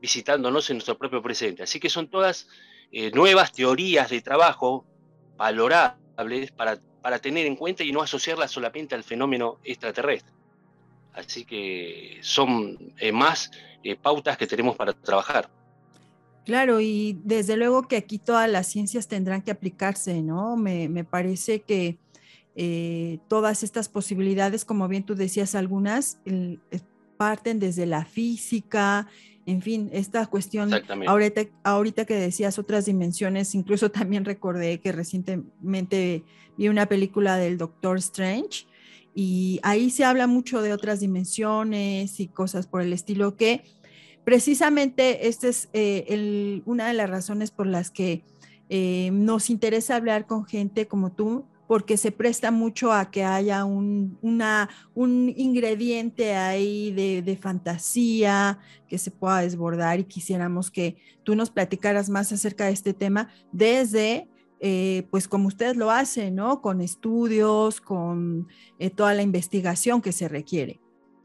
visitándonos 0.00 0.68
en 0.70 0.76
nuestro 0.76 0.98
propio 0.98 1.22
presente. 1.22 1.62
Así 1.62 1.80
que 1.80 1.88
son 1.88 2.08
todas 2.08 2.48
eh, 2.90 3.10
nuevas 3.12 3.52
teorías 3.52 4.10
de 4.10 4.20
trabajo 4.20 4.84
valorables 5.36 6.50
para, 6.52 6.78
para 7.00 7.18
tener 7.18 7.46
en 7.46 7.56
cuenta 7.56 7.84
y 7.84 7.92
no 7.92 8.02
asociarlas 8.02 8.50
solamente 8.50 8.94
al 8.94 9.04
fenómeno 9.04 9.58
extraterrestre. 9.64 10.32
Así 11.14 11.44
que 11.44 12.18
son 12.22 12.94
eh, 12.98 13.12
más 13.12 13.50
eh, 13.82 13.96
pautas 13.96 14.36
que 14.36 14.46
tenemos 14.46 14.76
para 14.76 14.92
trabajar. 14.92 15.50
Claro, 16.44 16.80
y 16.80 17.18
desde 17.22 17.56
luego 17.56 17.86
que 17.86 17.96
aquí 17.96 18.18
todas 18.18 18.50
las 18.50 18.66
ciencias 18.66 19.06
tendrán 19.06 19.42
que 19.42 19.52
aplicarse, 19.52 20.22
¿no? 20.22 20.56
Me, 20.56 21.04
parece 21.04 21.60
que 21.62 21.98
eh, 22.56 23.18
todas 23.28 23.62
estas 23.62 23.88
posibilidades, 23.88 24.64
como 24.64 24.88
bien 24.88 25.04
tú 25.04 25.14
decías, 25.14 25.54
algunas 25.54 26.18
parten 27.16 27.60
desde 27.60 27.86
la 27.86 28.04
física, 28.04 29.06
en 29.46 29.62
fin, 29.62 29.90
esta 29.92 30.26
cuestión, 30.26 30.70
ahorita, 31.06 31.42
ahorita 31.64 32.04
que 32.04 32.14
decías 32.14 32.58
otras 32.58 32.86
dimensiones, 32.86 33.54
incluso 33.54 33.90
también 33.90 34.24
recordé 34.24 34.80
que 34.80 34.92
recientemente 34.92 36.24
vi 36.56 36.68
una 36.68 36.86
película 36.86 37.36
del 37.36 37.58
Doctor 37.58 37.98
Strange 37.98 38.66
y 39.14 39.60
ahí 39.62 39.90
se 39.90 40.04
habla 40.04 40.26
mucho 40.26 40.62
de 40.62 40.72
otras 40.72 41.00
dimensiones 41.00 42.20
y 42.20 42.28
cosas 42.28 42.66
por 42.66 42.82
el 42.82 42.92
estilo 42.92 43.36
que 43.36 43.64
precisamente 44.24 45.28
esta 45.28 45.48
es 45.48 45.68
eh, 45.72 46.62
una 46.64 46.86
de 46.86 46.94
las 46.94 47.10
razones 47.10 47.50
por 47.50 47.66
las 47.66 47.90
que 47.90 48.22
eh, 48.68 49.10
nos 49.12 49.50
interesa 49.50 49.96
hablar 49.96 50.26
con 50.26 50.46
gente 50.46 50.86
como 50.86 51.12
tú, 51.12 51.44
porque 51.72 51.96
se 51.96 52.12
presta 52.12 52.50
mucho 52.50 52.92
a 52.92 53.10
que 53.10 53.24
haya 53.24 53.64
un, 53.64 54.18
una, 54.20 54.68
un 54.92 55.32
ingrediente 55.34 56.34
ahí 56.34 56.92
de, 56.92 57.22
de, 57.22 57.34
fantasía 57.34 58.58
que 58.86 58.98
se 58.98 59.10
pueda 59.10 59.38
desbordar 59.40 59.98
y 59.98 60.04
quisiéramos 60.04 60.70
que 60.70 60.98
tú 61.22 61.34
nos 61.34 61.48
platicaras 61.48 62.10
más 62.10 62.30
acerca 62.30 62.66
de 62.66 62.72
este 62.72 62.92
tema 62.92 63.32
desde 63.52 64.28
eh, 64.60 65.04
pues 65.10 65.26
como 65.26 65.48
ustedes 65.48 65.78
lo 65.78 65.90
hacen, 65.90 66.34
¿no? 66.34 66.60
Con 66.60 66.82
estudios, 66.82 67.80
con 67.80 68.48
eh, 68.78 68.90
toda 68.90 69.14
la 69.14 69.22
investigación 69.22 70.02
que 70.02 70.12
se 70.12 70.28
requiere. 70.28 70.78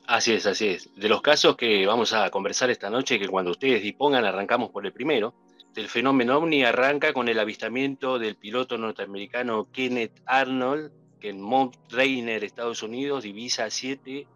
Así 0.07 0.31
es, 0.31 0.45
así 0.45 0.69
es. 0.69 0.89
De 0.95 1.09
los 1.09 1.21
casos 1.21 1.57
que 1.57 1.85
vamos 1.85 2.13
a 2.13 2.29
conversar 2.29 2.69
esta 2.69 2.89
noche, 2.89 3.19
que 3.19 3.27
cuando 3.27 3.51
ustedes 3.51 3.83
dispongan 3.83 4.23
arrancamos 4.23 4.69
por 4.69 4.85
el 4.85 4.93
primero, 4.93 5.33
el 5.75 5.89
fenómeno 5.89 6.38
OVNI 6.38 6.63
arranca 6.63 7.13
con 7.13 7.27
el 7.27 7.39
avistamiento 7.39 8.17
del 8.17 8.36
piloto 8.36 8.77
norteamericano 8.77 9.67
Kenneth 9.71 10.21
Arnold, 10.25 10.91
que 11.19 11.29
en 11.29 11.41
Mount 11.41 11.75
Rainier, 11.89 12.43
Estados 12.43 12.83
Unidos, 12.83 13.24
divisa 13.24 13.69
siete 13.69 14.27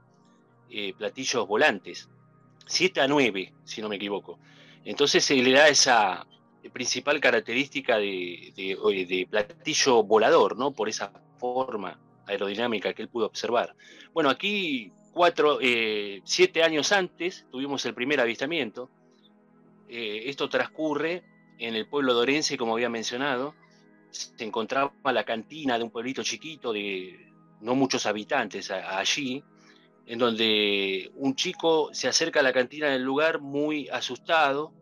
eh, 0.69 0.93
platillos 0.97 1.47
volantes. 1.47 2.09
Siete 2.65 3.01
a 3.01 3.07
nueve, 3.07 3.53
si 3.63 3.81
no 3.81 3.89
me 3.89 3.97
equivoco. 3.97 4.39
Entonces 4.85 5.25
se 5.25 5.35
le 5.35 5.51
da 5.51 5.67
esa, 5.67 6.25
principal 6.69 7.19
característica 7.19 7.97
de, 7.97 8.53
de, 8.55 9.27
platillo 9.29 10.03
volador, 10.03 10.57
¿no? 10.57 10.71
Por 10.71 10.89
esa 10.89 11.11
forma 11.38 12.00
aerodinámica 12.27 12.93
que 12.93 13.01
él 13.01 13.09
pudo 13.09 13.25
observar. 13.25 13.75
Bueno, 14.13 14.29
aquí 14.29 14.91
cuatro, 15.11 15.59
eh, 15.61 16.21
siete 16.23 16.63
años 16.63 16.91
antes 16.91 17.45
tuvimos 17.51 17.85
el 17.85 17.93
primer 17.93 18.19
avistamiento. 18.19 18.89
Eh, 19.93 20.29
esto 20.29 20.48
transcurre 20.48 21.21
en 21.60 21.75
el 21.75 21.86
pueblo 21.86 22.13
de 22.13 22.21
Orense, 22.21 22.57
como 22.57 22.75
había 22.75 22.89
mencionado. 22.89 23.53
Se 24.10 24.45
encontraba 24.45 24.93
la 25.03 25.25
cantina 25.25 25.77
de 25.77 25.83
un 25.83 25.91
pueblito 25.91 26.24
chiquito 26.24 26.71
de 26.71 27.29
no 27.60 27.75
muchos 27.75 28.05
habitantes 28.05 28.71
allí, 28.71 29.43
en 30.05 30.17
donde 30.17 31.12
un 31.15 31.36
chico 31.36 31.89
se 31.93 32.07
acerca 32.07 32.39
a 32.39 32.43
la 32.43 32.53
cantina 32.53 32.88
del 32.88 33.03
lugar 33.03 33.41
muy 33.41 33.89
asustado, 33.89 34.74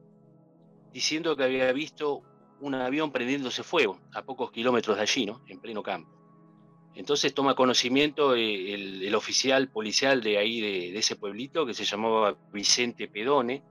diciendo 0.93 1.35
que 1.35 1.43
había 1.43 1.71
visto 1.73 2.21
un 2.61 2.75
avión 2.75 3.11
prendiéndose 3.11 3.63
fuego 3.63 3.99
a 4.13 4.21
pocos 4.21 4.51
kilómetros 4.51 4.95
de 4.97 5.01
allí, 5.01 5.25
¿no? 5.25 5.41
En 5.47 5.59
pleno 5.59 5.81
campo. 5.81 6.19
Entonces 6.93 7.33
toma 7.33 7.55
conocimiento 7.55 8.35
eh, 8.35 8.73
el, 8.75 9.15
oficial 9.15 9.69
policial 9.69 10.21
de 10.21 10.37
ahí, 10.37 10.61
de, 10.61 10.97
ese 10.97 11.15
pueblito, 11.15 11.65
que 11.65 11.73
se 11.73 11.85
llamaba 11.85 12.37
Vicente 12.53 13.07
Pedone, 13.07 13.63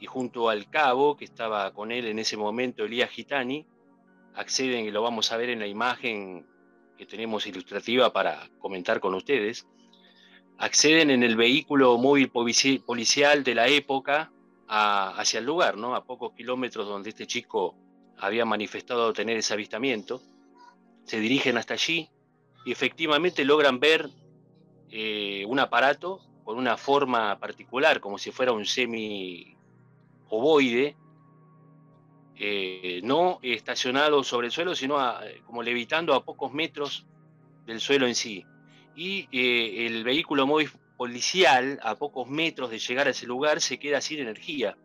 y 0.00 0.06
junto 0.06 0.48
al 0.48 0.68
cabo, 0.70 1.16
que 1.16 1.26
estaba 1.26 1.72
con 1.74 1.92
él 1.92 2.06
en 2.06 2.18
ese 2.18 2.36
momento, 2.36 2.84
Elías 2.84 3.10
Gitani, 3.10 3.66
acceden, 4.34 4.86
y 4.86 4.90
lo 4.90 5.02
vamos 5.02 5.30
a 5.30 5.36
ver 5.36 5.50
en 5.50 5.60
la 5.60 5.66
imagen 5.66 6.46
que 6.96 7.04
tenemos 7.04 7.46
ilustrativa 7.46 8.12
para 8.12 8.48
comentar 8.58 9.00
con 9.00 9.14
ustedes, 9.14 9.66
acceden 10.58 11.10
en 11.10 11.22
el 11.22 11.36
vehículo 11.36 11.98
móvil 11.98 12.30
policial 12.30 13.44
de 13.44 13.54
la 13.54 13.68
época, 13.68 14.32
hacia 14.72 15.40
el 15.40 15.46
lugar, 15.46 15.76
¿no? 15.76 15.96
a 15.96 16.04
pocos 16.04 16.32
kilómetros 16.32 16.86
donde 16.86 17.10
este 17.10 17.26
chico 17.26 17.74
había 18.16 18.44
manifestado 18.44 19.12
tener 19.12 19.36
ese 19.36 19.52
avistamiento. 19.52 20.22
Se 21.04 21.18
dirigen 21.18 21.58
hasta 21.58 21.74
allí 21.74 22.08
y 22.64 22.70
efectivamente 22.70 23.44
logran 23.44 23.80
ver 23.80 24.08
eh, 24.90 25.44
un 25.48 25.58
aparato 25.58 26.20
con 26.44 26.56
una 26.56 26.76
forma 26.76 27.38
particular, 27.40 27.98
como 28.00 28.16
si 28.16 28.30
fuera 28.30 28.52
un 28.52 28.64
semi 28.64 29.56
ovoide, 30.30 30.96
eh, 32.36 33.00
no 33.04 33.38
estacionado 33.42 34.24
sobre 34.24 34.46
el 34.46 34.52
suelo, 34.52 34.74
sino 34.74 34.98
como 35.44 35.62
levitando 35.62 36.14
a 36.14 36.24
pocos 36.24 36.52
metros 36.52 37.06
del 37.66 37.80
suelo 37.80 38.06
en 38.06 38.14
sí. 38.14 38.44
Y 38.96 39.28
eh, 39.32 39.86
el 39.86 40.04
vehículo 40.04 40.46
móvil 40.46 40.70
policial, 40.96 41.78
a 41.82 41.96
pocos 41.96 42.28
metros 42.28 42.70
de 42.70 42.78
llegar 42.78 43.06
a 43.06 43.10
ese 43.10 43.26
lugar, 43.26 43.60
se 43.60 43.78
queda 43.78 44.00
sin 44.00 44.20
energía. 44.20 44.76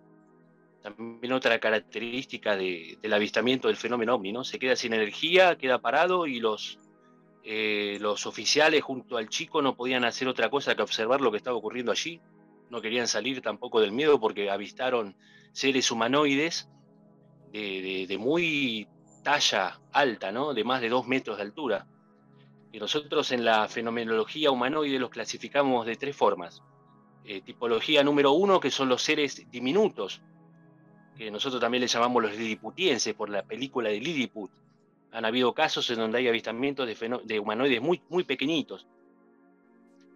También 0.82 1.34
otra 1.34 1.60
característica 1.60 2.56
del 2.56 3.14
avistamiento 3.14 3.68
del 3.68 3.78
fenómeno 3.78 4.16
ovni, 4.16 4.32
¿no? 4.32 4.44
Se 4.44 4.60
queda 4.60 4.75
sin 4.75 4.94
energía, 4.94 5.58
queda 5.58 5.80
parado 5.80 6.28
y 6.28 6.40
los, 6.40 6.80
eh, 7.44 7.98
los 8.00 8.28
oficiales 8.28 8.84
junto 8.84 9.18
al 9.18 9.30
chico 9.30 9.62
no 9.62 9.75
podían 9.75 10.06
hacer 10.06 10.28
otra 10.28 10.50
cosa 10.50 10.75
que 10.75 10.84
observar 10.84 11.22
lo 11.22 11.32
que 11.32 11.38
estaba 11.38 11.58
ocurriendo 11.58 11.92
allí. 11.92 12.22
No 12.69 12.81
querían 12.81 13.07
salir 13.07 13.41
tampoco 13.41 13.79
del 13.79 13.91
miedo 13.91 14.19
porque 14.19 14.50
avistaron 14.50 15.15
seres 15.53 15.91
humanoides 15.91 16.69
de, 17.51 18.05
de 18.07 18.17
muy 18.17 18.88
talla 19.24 19.79
alta, 19.91 20.31
¿no? 20.31 20.53
De 20.53 20.63
más 20.63 20.81
de 20.81 20.89
dos 20.89 21.07
metros 21.07 21.38
de 21.38 21.43
altura 21.43 21.88
nosotros 22.79 23.31
en 23.31 23.45
la 23.45 23.67
fenomenología 23.67 24.51
humanoide 24.51 25.00
los 25.00 25.10
clasificamos 25.10 25.86
de 25.86 25.95
tres 25.95 26.15
formas. 26.15 26.62
Eh, 27.24 27.41
tipología 27.41 28.03
número 28.03 28.31
uno, 28.34 28.60
que 28.60 28.72
son 28.72 28.89
los 28.89 29.01
seres 29.01 29.50
diminutos, 29.50 30.22
que 31.17 31.31
nosotros 31.31 31.62
también 31.62 31.81
les 31.81 31.91
llamamos 31.91 32.22
los 32.22 32.36
liliputienses 32.36 33.13
por 33.13 33.29
la 33.29 33.43
película 33.43 33.89
de 33.89 34.00
Lilliput. 34.00 34.51
Han 35.12 35.25
habido 35.25 35.53
casos 35.53 35.89
en 35.89 35.98
donde 35.98 36.19
hay 36.19 36.27
avistamientos 36.27 36.88
de, 36.88 37.39
humanoides 37.39 37.81
muy, 37.81 38.01
muy 38.10 38.24
pequeñitos. 38.24 38.86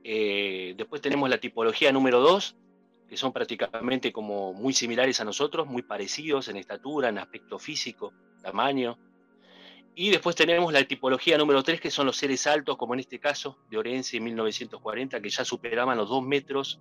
Eh, 0.03 0.73
después 0.77 1.01
tenemos 1.01 1.29
la 1.29 1.39
tipología 1.39 1.91
número 1.91 2.19
dos, 2.19 2.55
que 3.07 3.17
son 3.17 3.33
prácticamente 3.33 4.11
como 4.11 4.53
muy 4.53 4.73
similares 4.73 5.19
a 5.19 5.25
nosotros, 5.25 5.67
muy 5.67 5.81
parecidos 5.81 6.47
en 6.47 6.57
estatura, 6.57 7.09
en 7.09 7.17
aspecto 7.17 7.57
físico, 7.59 8.13
tamaño, 8.41 8.97
y 10.01 10.11
después 10.11 10.33
tenemos 10.33 10.71
la 10.71 10.81
tipología 10.85 11.37
número 11.37 11.61
3, 11.61 11.81
que 11.81 11.91
son 11.91 12.05
los 12.05 12.15
seres 12.15 12.47
altos, 12.47 12.77
como 12.77 12.93
en 12.93 13.01
este 13.01 13.19
caso 13.19 13.57
de 13.69 13.77
Orense 13.77 14.15
en 14.15 14.23
1940, 14.23 15.19
que 15.19 15.29
ya 15.29 15.43
superaban 15.43 15.97
los 15.97 16.07
2 16.07 16.23
metros 16.23 16.79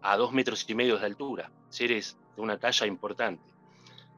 a 0.00 0.16
2 0.16 0.32
metros 0.32 0.64
y 0.66 0.74
medio 0.74 0.98
de 0.98 1.04
altura, 1.04 1.52
seres 1.68 2.16
de 2.34 2.40
una 2.40 2.58
talla 2.58 2.86
importante. 2.86 3.44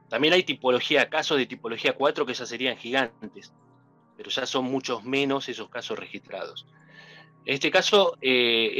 También 0.07 0.33
hay 0.33 0.43
tipología, 0.43 1.09
casos 1.09 1.37
de 1.37 1.45
tipología 1.45 1.93
4 1.93 2.25
que 2.25 2.33
ya 2.33 2.45
serían 2.45 2.77
gigantes, 2.77 3.53
pero 4.15 4.29
ya 4.29 4.45
son 4.45 4.63
muchos 4.63 5.03
menos 5.03 5.49
esos 5.49 5.67
casos 5.67 5.99
registrados. 5.99 6.65
En 7.45 7.53
este 7.53 7.69
caso, 7.69 8.17
eh, 8.21 8.73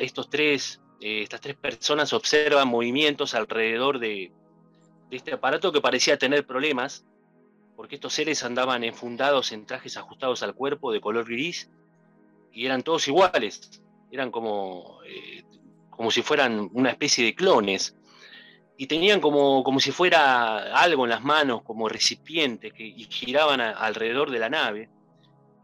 estos 0.00 0.30
tres, 0.30 0.80
eh, 1.00 1.22
estas 1.22 1.40
tres 1.40 1.56
personas 1.56 2.12
observan 2.12 2.68
movimientos 2.68 3.34
alrededor 3.34 3.98
de, 3.98 4.32
este 5.10 5.32
aparato 5.32 5.72
que 5.72 5.80
parecía 5.80 6.16
tener 6.16 6.46
problemas, 6.46 7.04
porque 7.76 7.96
estos 7.96 8.14
seres 8.14 8.44
andaban 8.44 8.84
enfundados 8.84 9.50
en 9.50 9.66
trajes 9.66 9.96
ajustados 9.96 10.42
al 10.42 10.54
cuerpo 10.54 10.92
de 10.92 11.00
color 11.00 11.24
gris 11.24 11.70
y 12.52 12.66
eran 12.66 12.82
todos 12.82 13.08
iguales, 13.08 13.82
eran 14.12 14.30
como, 14.30 15.00
eh, 15.06 15.42
como 15.90 16.12
si 16.12 16.22
fueran 16.22 16.70
una 16.72 16.90
especie 16.90 17.24
de 17.24 17.34
clones 17.34 17.96
y 18.76 18.86
tenían 18.86 19.20
como, 19.20 19.64
como 19.64 19.80
si 19.80 19.90
fuera 19.90 20.80
algo 20.80 21.04
en 21.04 21.10
las 21.10 21.22
manos, 21.22 21.62
como 21.62 21.88
recipientes, 21.88 22.72
que 22.72 22.84
y 22.84 23.04
giraban 23.04 23.60
alrededor 23.60 24.30
de 24.30 24.38
la 24.38 24.48
nave. 24.48 24.88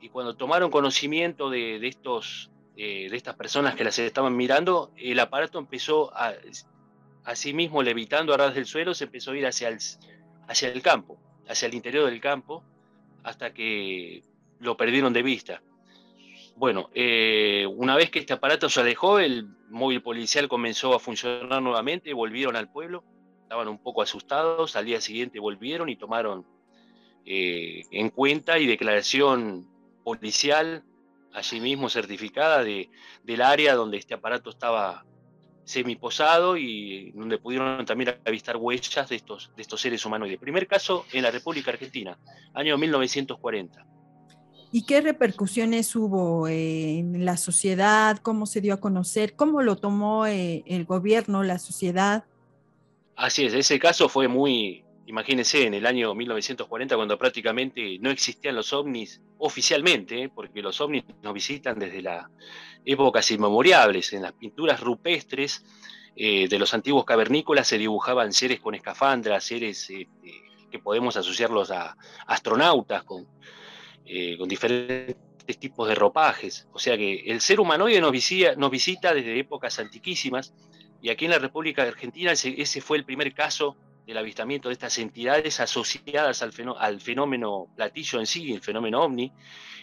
Y 0.00 0.08
cuando 0.08 0.34
tomaron 0.34 0.70
conocimiento 0.70 1.50
de, 1.50 1.86
estos, 1.86 2.50
eh, 2.76 3.08
de 3.10 3.16
estas 3.16 3.34
personas 3.36 3.74
que 3.74 3.84
las 3.84 3.98
estaban 3.98 4.36
mirando, 4.36 4.92
el 4.96 5.20
aparato 5.20 5.58
empezó 5.58 6.14
a, 6.16 6.32
a 7.24 7.36
sí 7.36 7.52
mismo 7.52 7.82
levitando 7.82 8.32
a 8.32 8.36
ras 8.36 8.54
del 8.54 8.66
suelo, 8.66 8.94
se 8.94 9.04
empezó 9.04 9.32
a 9.32 9.36
ir 9.36 9.46
hacia 9.46 9.68
el, 9.68 9.78
hacia 10.48 10.68
el 10.68 10.82
campo, 10.82 11.18
hacia 11.48 11.66
el 11.66 11.74
interior 11.74 12.08
del 12.08 12.20
campo, 12.20 12.64
hasta 13.22 13.52
que 13.52 14.22
lo 14.58 14.76
perdieron 14.76 15.12
de 15.12 15.22
vista. 15.22 15.62
Bueno, 16.56 16.90
eh, 16.94 17.66
una 17.76 17.96
vez 17.96 18.10
que 18.10 18.18
este 18.18 18.32
aparato 18.32 18.68
se 18.68 18.80
alejó, 18.80 19.18
el 19.18 19.46
móvil 19.70 20.02
policial 20.02 20.48
comenzó 20.48 20.94
a 20.94 21.00
funcionar 21.00 21.62
nuevamente, 21.62 22.12
volvieron 22.12 22.56
al 22.56 22.70
pueblo, 22.70 23.04
estaban 23.42 23.68
un 23.68 23.78
poco 23.78 24.02
asustados, 24.02 24.76
al 24.76 24.84
día 24.84 25.00
siguiente 25.00 25.40
volvieron 25.40 25.88
y 25.88 25.96
tomaron 25.96 26.46
eh, 27.24 27.84
en 27.90 28.10
cuenta 28.10 28.58
y 28.58 28.66
declaración 28.66 29.68
policial, 30.04 30.84
allí 31.32 31.60
mismo 31.60 31.88
certificada, 31.88 32.62
de, 32.62 32.90
del 33.24 33.42
área 33.42 33.74
donde 33.74 33.98
este 33.98 34.14
aparato 34.14 34.50
estaba 34.50 35.04
semiposado 35.64 36.56
y 36.56 37.12
donde 37.12 37.38
pudieron 37.38 37.84
también 37.84 38.16
avistar 38.24 38.56
huellas 38.56 39.08
de 39.08 39.16
estos, 39.16 39.52
de 39.54 39.62
estos 39.62 39.80
seres 39.80 40.04
humanos. 40.04 40.28
El 40.28 40.38
primer 40.38 40.66
caso 40.66 41.06
en 41.12 41.22
la 41.22 41.30
República 41.30 41.70
Argentina, 41.70 42.18
año 42.54 42.76
1940. 42.76 43.86
¿Y 44.72 44.82
qué 44.82 45.00
repercusiones 45.00 45.94
hubo 45.96 46.46
en 46.46 47.24
la 47.24 47.36
sociedad? 47.36 48.18
¿Cómo 48.18 48.46
se 48.46 48.60
dio 48.60 48.74
a 48.74 48.80
conocer? 48.80 49.34
¿Cómo 49.34 49.62
lo 49.62 49.76
tomó 49.76 50.26
eh, 50.26 50.62
el 50.66 50.84
gobierno, 50.84 51.42
la 51.42 51.58
sociedad? 51.58 52.24
Así 53.16 53.44
es, 53.44 53.52
ese 53.52 53.78
caso 53.78 54.08
fue 54.08 54.28
muy, 54.28 54.84
imagínense, 55.06 55.66
en 55.66 55.74
el 55.74 55.86
año 55.86 56.14
1940, 56.14 56.96
cuando 56.96 57.18
prácticamente 57.18 57.98
no 58.00 58.10
existían 58.10 58.54
los 58.54 58.72
ovnis 58.72 59.20
oficialmente, 59.38 60.24
¿eh? 60.24 60.28
porque 60.28 60.62
los 60.62 60.80
ovnis 60.80 61.04
nos 61.22 61.34
visitan 61.34 61.78
desde 61.78 62.02
las 62.02 62.26
épocas 62.84 63.30
inmemoriales. 63.30 64.12
En 64.12 64.22
las 64.22 64.32
pinturas 64.32 64.80
rupestres 64.80 65.64
eh, 66.16 66.48
de 66.48 66.58
los 66.58 66.74
antiguos 66.74 67.04
cavernícolas 67.04 67.68
se 67.68 67.78
dibujaban 67.78 68.32
seres 68.32 68.60
con 68.60 68.74
escafandras, 68.74 69.44
seres 69.44 69.88
que 69.88 70.78
podemos 70.78 71.16
asociarlos 71.16 71.70
a 71.70 71.96
astronautas, 72.26 73.02
con 73.04 73.26
eh, 74.12 74.36
con 74.36 74.48
diferentes 74.48 75.16
tipos 75.60 75.86
de 75.88 75.94
ropajes. 75.94 76.66
O 76.72 76.80
sea 76.80 76.96
que 76.96 77.20
el 77.26 77.40
ser 77.40 77.60
humanoide 77.60 78.00
nos 78.00 78.10
visita, 78.10 78.56
nos 78.56 78.68
visita 78.68 79.14
desde 79.14 79.38
épocas 79.38 79.78
antiquísimas 79.78 80.52
y 81.00 81.10
aquí 81.10 81.26
en 81.26 81.30
la 81.30 81.38
República 81.38 81.82
Argentina 81.82 82.32
ese, 82.32 82.80
fue 82.80 82.96
el 82.96 83.04
primer 83.04 83.32
caso 83.32 83.76
del 84.10 84.18
avistamiento 84.18 84.68
de 84.68 84.72
estas 84.72 84.98
entidades 84.98 85.60
asociadas 85.60 86.42
al, 86.42 87.00
fenómeno, 87.00 87.68
platillo 87.76 88.18
en 88.18 88.26
sí, 88.26 88.52
el 88.52 88.60
fenómeno 88.60 89.02
ovni, 89.02 89.32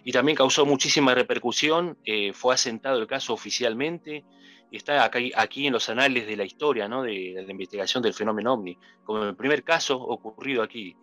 y 0.04 0.12
también 0.12 0.36
causó 0.36 0.66
muchísima 0.66 1.16
repercusión, 1.16 1.98
eh, 2.04 2.34
fue 2.34 2.54
asentado 2.54 3.00
el 3.00 3.08
caso 3.08 3.34
oficialmente, 3.34 4.26
y 4.70 4.76
está 4.76 5.06
aquí, 5.06 5.32
aquí, 5.34 5.68
en 5.68 5.74
los 5.74 5.88
anales 5.88 6.28
de 6.28 6.36
la 6.36 6.44
historia, 6.44 6.90
¿no? 6.90 7.04
de, 7.04 7.42
la 7.46 7.52
investigación 7.52 8.04
del 8.04 8.14
fenómeno 8.14 8.54
ovni, 8.54 8.78
como 9.06 9.24
el 9.24 9.36
primer 9.36 9.64
caso 9.64 9.98
ocurrido 9.98 10.62
aquí, 10.62 10.96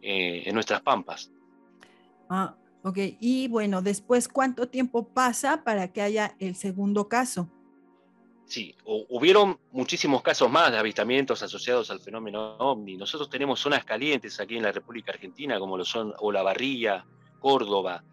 eh, 0.00 0.42
en 0.44 0.54
nuestras 0.54 0.82
pampas. 0.82 1.30
Ah, 2.28 2.56
Ok, 2.84 2.98
y 3.20 3.46
bueno, 3.46 3.80
después, 3.80 4.26
¿cuánto 4.26 4.68
tiempo 4.68 5.06
pasa 5.06 5.62
para 5.62 5.92
que 5.92 6.02
haya 6.02 6.34
el 6.40 6.56
segundo 6.56 7.08
caso? 7.08 7.48
Sí, 8.52 8.76
hubieron 8.84 9.58
muchísimos 9.70 10.20
casos 10.20 10.50
más 10.50 10.70
de 10.70 10.76
avistamientos 10.76 11.42
asociados 11.42 11.90
al 11.90 12.00
fenómeno 12.00 12.56
ovni. 12.58 12.98
Nosotros 12.98 13.30
tenemos 13.30 13.58
zonas 13.58 13.82
calientes 13.82 14.38
aquí 14.40 14.58
en 14.58 14.64
la 14.64 14.72
República 14.72 15.10
Argentina, 15.10 15.58
como 15.58 15.78
lo 15.78 15.86
son 15.86 16.12
Olavarría, 16.18 17.06
Córdoba, 17.40 18.04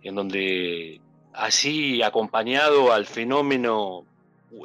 en 0.00 0.14
donde 0.14 1.02
así 1.34 2.02
acompañado 2.02 2.94
al 2.94 3.04
fenómeno 3.04 4.06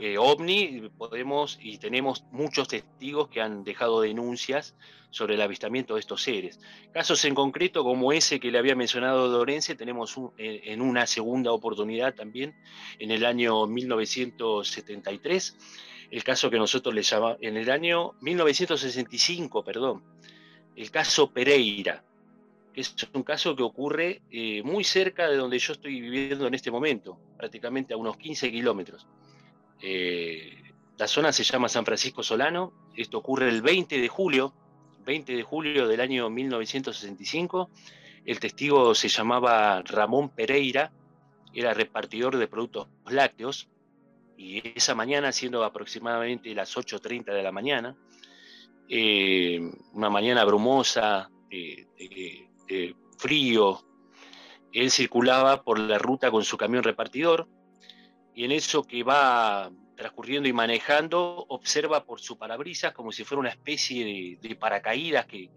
eh, 0.02 0.18
ovni 0.18 0.89
podemos 0.98 1.58
y 1.62 1.78
tenemos 1.78 2.24
muchos 2.32 2.68
testigos 2.68 3.30
que 3.30 3.42
han 3.42 3.63
dejado 3.63 4.02
denuncias 4.02 4.76
sobre 5.10 5.36
el 5.36 5.42
avistamiento 5.42 5.96
de 5.96 6.02
estos 6.02 6.22
seres. 6.22 6.60
Casos 6.92 7.26
en 7.26 7.34
concreto 7.34 7.84
como 7.84 8.12
ese 8.12 8.39
que 8.39 8.52
le 8.52 8.60
había 8.60 8.76
mencionado 8.76 9.30
Dorense, 9.30 9.76
tenemos 9.76 10.15
en 10.38 10.82
una 10.82 11.08
segunda 11.08 11.52
oportunidad 11.52 12.13
también 12.13 12.56
en 13.00 13.12
el 13.12 13.26
año 13.26 13.65
1973, 13.65 15.58
el 16.12 16.24
caso 16.24 16.50
que 16.50 16.58
nosotros 16.58 16.94
le 16.94 17.02
llamamos, 17.02 17.38
en 17.42 17.58
el 17.58 17.70
año 17.72 18.13
1965, 18.22 19.63
perdón, 19.63 20.04
el 20.76 20.92
caso 20.92 21.32
Pereira, 21.32 22.04
que 22.74 22.82
es 22.82 22.96
un 23.13 23.24
caso 23.24 23.56
que 23.56 23.63
ocurre 23.63 24.22
eh, 24.32 24.62
muy 24.63 24.84
cerca 24.84 25.28
de 25.28 25.38
donde 25.38 25.60
yo 25.60 25.74
estoy 25.74 26.00
viviendo 26.00 26.48
en 26.48 26.54
este 26.54 26.72
momento, 26.72 27.18
prácticamente 27.38 27.94
a 27.94 27.98
unos 27.98 28.18
15 28.18 28.52
kilómetros. 28.52 29.08
Eh, 29.82 30.74
la 30.98 31.08
zona 31.08 31.32
se 31.32 31.44
llama 31.44 31.70
San 31.70 31.86
Francisco 31.86 32.24
Solano, 32.24 32.74
esto 32.96 33.18
ocurre 33.18 33.50
el 33.50 33.62
20 33.62 34.00
de 34.00 34.08
julio 34.08 34.54
20 35.10 35.36
de 35.36 35.44
julio 35.44 35.88
del 35.88 36.02
año 36.02 36.30
1965. 36.30 37.72
El 38.26 38.39
testigo 38.39 38.94
se 38.94 39.08
llamaba 39.08 39.82
Ramón 39.82 40.30
Pereira, 40.30 40.92
era 41.52 41.74
repartidor 41.74 42.38
de 42.38 42.48
productos 42.48 42.88
lácteos, 43.08 43.70
y 44.38 44.62
esa 44.78 44.94
mañana, 44.94 45.32
siendo 45.32 45.63
aproximadamente 45.63 46.54
las 46.54 46.78
8.30 46.78 47.34
de 47.34 47.42
la 47.42 47.52
mañana, 47.52 47.98
eh, 48.88 49.60
una 49.94 50.12
mañana 50.12 50.46
brumosa, 50.46 51.32
frío, 53.18 53.84
él 54.72 54.92
circulaba 54.92 55.63
por 55.63 55.80
la 55.80 55.98
ruta 55.98 56.30
con 56.30 56.44
su 56.44 56.56
camión 56.56 56.84
repartidor, 56.84 57.48
y 58.34 58.46
en 58.46 58.52
eso 58.52 58.84
que 58.84 59.04
va 59.04 59.72
transcurriendo 59.96 60.48
y 60.48 60.54
manejando, 60.54 61.46
observa 61.50 62.06
por 62.06 62.22
su 62.22 62.38
parabrisas 62.38 62.94
como 62.94 63.12
si 63.12 63.26
fuera 63.26 63.42
una 63.42 63.50
especie 63.50 64.38
de, 64.42 64.56
paracaídas 64.56 65.26
que, 65.26 65.50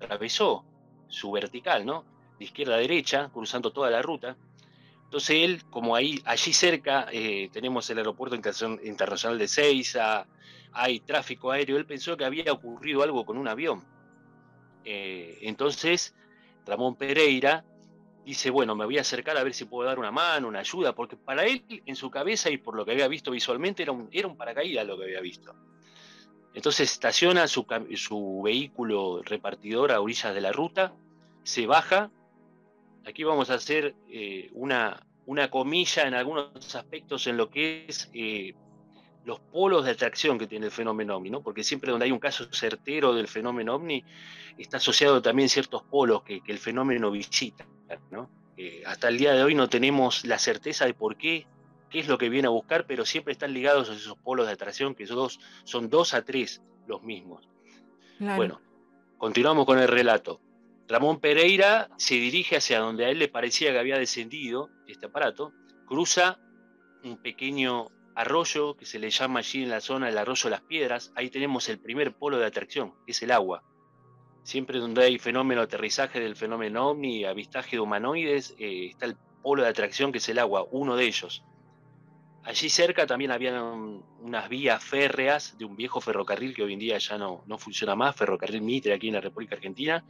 atravesó 0.00 0.64
su 1.06 1.30
vertical, 1.30 1.84
¿no? 1.84 2.04
De 2.38 2.46
izquierda 2.46 2.76
a 2.76 2.78
derecha, 2.78 3.30
cruzando 3.30 3.72
toda 3.72 3.90
la 3.90 4.00
ruta. 4.00 4.38
Entonces 5.04 5.36
él, 5.42 5.64
como 5.68 5.94
ahí, 5.94 6.20
allí 6.24 6.52
cerca 6.54 7.08
eh, 7.12 7.50
tenemos 7.52 7.88
el 7.90 7.98
aeropuerto 7.98 8.34
internacional 8.34 9.38
de 9.38 9.48
Ceiza, 9.48 10.26
hay 10.72 11.00
tráfico 11.00 11.50
aéreo, 11.50 11.76
él 11.76 11.84
pensó 11.84 12.16
que 12.16 12.24
había 12.24 12.52
ocurrido 12.52 13.02
algo 13.02 13.26
con 13.26 13.36
un 13.36 13.48
avión. 13.48 13.84
Eh, 14.84 15.38
entonces, 15.42 16.14
Ramón 16.66 16.96
Pereira 16.96 17.64
dice, 18.24 18.50
bueno, 18.50 18.74
me 18.74 18.84
voy 18.84 18.98
a 18.98 19.02
acercar 19.02 19.36
a 19.36 19.42
ver 19.42 19.54
si 19.54 19.64
puedo 19.64 19.86
dar 19.88 19.98
una 19.98 20.10
mano, 20.10 20.48
una 20.48 20.60
ayuda, 20.60 20.94
porque 20.94 21.16
para 21.16 21.44
él, 21.44 21.64
en 21.86 21.96
su 21.96 22.10
cabeza 22.10 22.50
y 22.50 22.58
por 22.58 22.76
lo 22.76 22.84
que 22.84 22.92
había 22.92 23.08
visto 23.08 23.30
visualmente, 23.30 23.82
era 23.82 23.92
un, 23.92 24.08
era 24.12 24.28
un 24.28 24.36
paracaídas 24.36 24.86
lo 24.86 24.98
que 24.98 25.04
había 25.04 25.20
visto. 25.20 25.54
Entonces 26.54 26.92
estaciona 26.92 27.48
su, 27.48 27.66
su 27.96 28.42
vehículo 28.42 29.22
repartidor 29.22 29.92
a 29.92 30.00
orillas 30.00 30.34
de 30.34 30.40
la 30.40 30.52
ruta, 30.52 30.94
se 31.42 31.66
baja. 31.66 32.10
Aquí 33.04 33.24
vamos 33.24 33.50
a 33.50 33.54
hacer 33.54 33.94
eh, 34.08 34.50
una, 34.54 35.04
una 35.26 35.50
comilla 35.50 36.06
en 36.06 36.14
algunos 36.14 36.74
aspectos 36.74 37.26
en 37.26 37.36
lo 37.36 37.50
que 37.50 37.86
es 37.88 38.08
eh, 38.14 38.54
los 39.24 39.40
polos 39.40 39.84
de 39.84 39.92
atracción 39.92 40.38
que 40.38 40.46
tiene 40.46 40.66
el 40.66 40.72
fenómeno 40.72 41.16
ovni, 41.16 41.30
¿no? 41.30 41.42
porque 41.42 41.64
siempre 41.64 41.90
donde 41.90 42.06
hay 42.06 42.12
un 42.12 42.18
caso 42.18 42.46
certero 42.52 43.14
del 43.14 43.28
fenómeno 43.28 43.74
ovni, 43.74 44.04
está 44.58 44.76
asociado 44.76 45.22
también 45.22 45.48
ciertos 45.48 45.82
polos 45.82 46.22
que, 46.22 46.42
que 46.42 46.52
el 46.52 46.58
fenómeno 46.58 47.10
visita. 47.10 47.66
¿no? 48.10 48.30
Eh, 48.56 48.82
hasta 48.86 49.08
el 49.08 49.18
día 49.18 49.32
de 49.32 49.42
hoy 49.42 49.54
no 49.54 49.68
tenemos 49.68 50.24
la 50.24 50.38
certeza 50.38 50.86
de 50.86 50.94
por 50.94 51.16
qué, 51.16 51.46
qué 51.90 52.00
es 52.00 52.08
lo 52.08 52.18
que 52.18 52.28
viene 52.28 52.46
a 52.46 52.50
buscar, 52.50 52.86
pero 52.86 53.04
siempre 53.04 53.32
están 53.32 53.52
ligados 53.52 53.90
a 53.90 53.94
esos 53.94 54.16
polos 54.18 54.46
de 54.46 54.52
atracción, 54.52 54.94
que 54.94 55.06
son 55.06 55.16
dos, 55.16 55.40
son 55.64 55.88
dos 55.88 56.14
a 56.14 56.22
tres 56.24 56.62
los 56.86 57.02
mismos. 57.02 57.48
Bueno, 58.18 58.60
continuamos 59.18 59.66
con 59.66 59.78
el 59.78 59.88
relato. 59.88 60.40
Ramón 60.86 61.18
Pereira 61.18 61.88
se 61.96 62.14
dirige 62.14 62.56
hacia 62.56 62.78
donde 62.78 63.06
a 63.06 63.08
él 63.08 63.18
le 63.18 63.28
parecía 63.28 63.72
que 63.72 63.78
había 63.78 63.98
descendido 63.98 64.70
este 64.86 65.06
aparato, 65.06 65.52
cruza 65.86 66.38
un 67.02 67.20
pequeño 67.20 67.88
arroyo 68.14 68.76
que 68.76 68.86
se 68.86 68.98
le 68.98 69.10
llama 69.10 69.40
allí 69.40 69.62
en 69.62 69.70
la 69.70 69.80
zona 69.80 70.08
el 70.08 70.18
arroyo 70.18 70.44
de 70.44 70.50
las 70.50 70.60
piedras, 70.62 71.12
ahí 71.16 71.30
tenemos 71.30 71.68
el 71.68 71.78
primer 71.78 72.14
polo 72.14 72.38
de 72.38 72.46
atracción, 72.46 72.94
que 73.04 73.12
es 73.12 73.22
el 73.22 73.30
agua. 73.30 73.62
siempre 74.42 74.78
donde 74.78 75.02
hay 75.02 75.18
fenómeno 75.18 75.62
aterrizaje 75.62 76.20
del 76.20 76.36
fenómeno 76.36 76.88
ovni, 76.90 77.24
avistaje 77.24 77.76
de 77.76 77.80
humanoides, 77.80 78.54
eh, 78.58 78.88
está 78.90 79.06
el 79.06 79.16
polo 79.42 79.62
de 79.62 79.70
atracción 79.70 80.12
que 80.12 80.18
es 80.18 80.28
el 80.28 80.38
agua, 80.38 80.66
uno 80.70 80.96
de 80.96 81.06
ellos. 81.06 81.42
Allí 82.44 82.68
cerca 82.68 83.06
también 83.06 83.30
había 83.30 83.58
unas 83.62 84.48
vías 84.50 84.84
férreas 84.84 85.56
de 85.56 85.64
un 85.64 85.76
viejo 85.76 86.02
ferrocarril 86.02 86.54
que 86.54 86.62
hoy 86.62 86.74
en 86.74 86.78
día 86.78 86.98
ya 86.98 87.16
no, 87.16 87.42
no 87.46 87.56
funciona 87.56 87.94
más, 87.94 88.14
ferrocarril 88.16 88.60
Mitre 88.60 88.92
aquí 88.92 89.08
en 89.08 89.14
la 89.14 89.22
República 89.22 89.54
Argentina, 89.54 90.04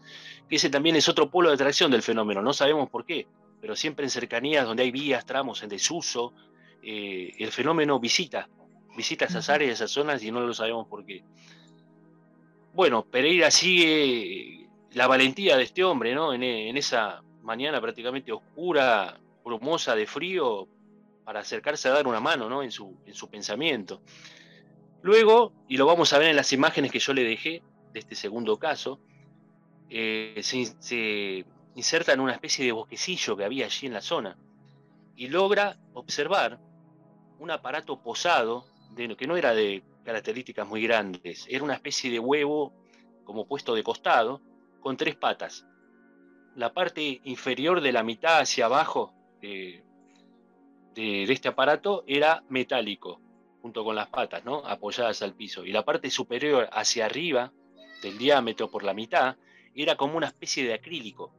que 0.49 0.57
ese 0.57 0.69
también 0.69 0.97
es 0.97 1.09
otro 1.09 1.31
polo 1.31 1.51
de 1.51 1.55
atracción 1.55 1.93
del 1.93 2.03
fenómeno, 2.03 2.43
no 2.43 2.53
sabemos 2.53 2.90
por 2.90 3.07
qué, 3.07 3.29
pero 3.61 3.77
siempre 3.77 4.05
en 4.05 4.11
cercanías 4.11 4.67
donde 4.67 4.83
hay 4.83 4.90
vías, 4.90 5.25
tramos 5.25 5.62
en 5.62 5.69
desuso, 5.69 6.35
eh, 6.85 7.35
el 7.38 7.51
fenómeno 7.51 7.99
visita, 7.99 8.49
visita 8.97 9.25
esas 9.25 9.49
áreas, 9.49 9.75
esas 9.75 9.90
zonas 9.90 10.23
y 10.23 10.31
no 10.31 10.40
lo 10.40 10.55
sabemos 10.55 10.87
por 10.87 11.05
qué. 11.05 11.23
Bueno, 12.73 13.05
Pereira 13.05 13.51
sigue 13.51 14.68
la 14.92 15.07
valentía 15.07 15.57
de 15.57 15.64
este 15.64 15.85
hombre, 15.85 16.14
¿no? 16.14 16.33
En, 16.33 16.42
en 16.42 16.77
esa 16.77 17.23
mañana 17.42 17.81
prácticamente 17.81 18.33
oscura, 18.33 19.20
brumosa 19.44 19.94
de 19.94 20.07
frío, 20.07 20.68
para 21.25 21.40
acercarse 21.40 21.88
a 21.88 21.92
dar 21.92 22.07
una 22.07 22.20
mano 22.20 22.49
¿no? 22.49 22.62
en, 22.62 22.70
su, 22.70 22.97
en 23.07 23.14
su 23.14 23.29
pensamiento. 23.29 24.03
Luego, 25.03 25.53
y 25.68 25.77
lo 25.77 25.87
vamos 25.87 26.12
a 26.12 26.18
ver 26.18 26.29
en 26.29 26.37
las 26.37 26.53
imágenes 26.53 26.92
que 26.92 26.99
yo 26.99 27.12
le 27.12 27.25
dejé 27.25 27.62
de 27.92 28.01
este 28.01 28.14
segundo 28.14 28.59
caso, 28.59 29.01
eh, 29.90 30.40
se, 30.42 31.44
inserta 31.75 32.12
en 32.12 32.20
una 32.20 32.33
especie 32.33 32.64
de 32.64 32.73
bosquecillo 32.73 33.37
que 33.37 33.44
había 33.44 33.66
allí 33.66 33.87
en 33.87 33.92
la 33.92 34.01
zona 34.01 34.37
y 35.16 35.29
logra 35.29 35.77
observar 35.92 36.59
un 37.38 37.51
aparato 37.51 38.01
posado 38.01 38.66
de, 38.90 39.16
que 39.16 39.27
no 39.27 39.37
era 39.37 39.55
de 39.55 39.83
características 40.05 40.66
muy 40.66 40.83
grandes, 40.83 41.47
era 41.49 41.64
una 41.64 41.75
especie 41.75 42.11
de 42.11 42.18
huevo 42.18 42.73
como 43.25 43.47
puesto 43.47 43.75
de 43.75 43.83
costado 43.83 44.40
con 44.81 44.97
tres 44.97 45.16
patas. 45.16 45.66
La 46.55 46.73
parte 46.73 47.20
inferior 47.25 47.81
de 47.81 47.92
la 47.92 48.03
mitad 48.03 48.40
hacia 48.40 48.66
abajo 48.66 49.12
eh, 49.42 49.83
de, 50.94 51.25
este 51.25 51.49
aparato 51.49 52.05
era 52.07 52.44
metálico, 52.49 53.20
junto 53.61 53.83
con 53.85 53.97
las 53.97 54.09
patas, 54.09 54.44
¿no? 54.44 54.59
apoyadas 54.64 55.23
al 55.23 55.35
piso. 55.35 55.64
Y 55.64 55.73
la 55.73 55.85
parte 55.85 56.11
superior 56.11 56.68
hacia 56.73 57.07
arriba, 57.07 57.53
del 58.03 58.18
diámetro 58.18 58.70
por 58.70 58.85
la 58.85 58.94
mitad, 58.94 59.37
era 59.75 59.97
como 59.97 60.16
una 60.16 60.29
especie 60.29 60.64
de 60.64 60.75
acrílico. 60.75 61.33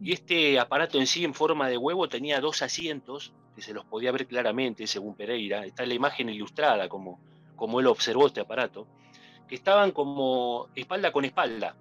Y 0.00 0.12
este 0.12 0.58
aparato 0.58 0.98
en 0.98 1.06
sí, 1.06 1.24
en 1.24 1.34
forma 1.34 1.68
de 1.68 1.76
huevo, 1.76 2.08
tenía 2.08 2.40
dos 2.40 2.62
asientos, 2.62 3.34
se 3.60 3.74
los 3.74 3.84
podía 3.84 4.12
ver 4.12 4.26
claramente, 4.26 4.86
según 4.86 5.14
Pereira. 5.14 5.64
Está 5.64 5.84
la 5.86 5.94
imagen 5.94 6.28
ilustrada, 6.28 6.88
como, 6.88 7.20
como 7.56 7.80
él 7.80 7.86
observó 7.86 8.26
este 8.26 8.40
aparato, 8.40 8.86
que 9.48 9.54
estaban 9.54 9.92
como 9.92 10.68
espalda 10.74 11.12
con 11.12 11.24
espalda, 11.24 11.76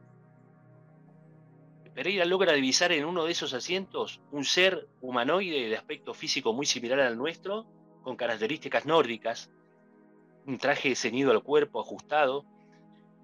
Pereira 2.00 2.24
logra 2.24 2.54
divisar 2.54 2.94
en 2.94 3.04
uno 3.04 3.26
de 3.26 3.34
esos 3.34 3.54
asientos 3.54 4.22
un 4.32 4.46
ser 4.46 4.88
humanoide 5.02 5.68
de 5.68 5.76
aspecto 5.76 6.14
físico 6.14 6.54
muy 6.54 6.66
similar 6.66 7.02
al 7.02 7.18
nuestro, 7.18 7.66
con 8.04 8.16
características 8.16 8.86
nórdicas, 8.86 9.52
un 10.46 10.58
traje 10.58 10.96
ceñido 10.96 11.32
al 11.32 11.44
cuerpo, 11.44 11.82
ajustado, 11.82 12.46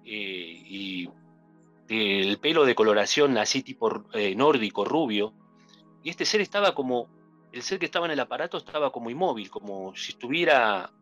eh, 0.04 0.62
y 0.68 1.08
el 1.88 2.38
pelo 2.38 2.66
de 2.66 2.74
coloración 2.74 3.38
así 3.38 3.62
tipo 3.62 4.04
eh, 4.12 4.34
nórdico, 4.34 4.84
rubio. 4.84 5.32
Y 6.02 6.10
este 6.10 6.26
ser 6.26 6.42
estaba 6.42 6.74
como, 6.74 7.08
el 7.52 7.62
ser 7.62 7.78
que 7.78 7.86
estaba 7.86 8.06
en 8.06 8.12
el 8.12 8.20
aparato 8.20 8.58
estaba 8.58 8.90
como 8.90 9.10
inmóvil, 9.10 9.50
como 9.50 9.94
si 9.94 10.12
estuviera 10.12 10.92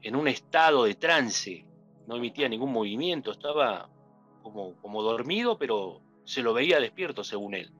en 0.00 0.16
un 0.16 0.28
estado 0.28 0.84
de 0.84 0.94
trance, 0.94 1.64
no 2.06 2.16
emitía 2.16 2.48
ningún 2.48 2.72
movimiento, 2.72 3.32
estaba 3.32 3.88
como, 4.42 4.74
como 4.80 5.02
dormido, 5.02 5.58
pero 5.58 6.00
se 6.24 6.42
lo 6.42 6.52
veía 6.52 6.80
despierto 6.80 7.24
según 7.24 7.54
él. 7.54 7.72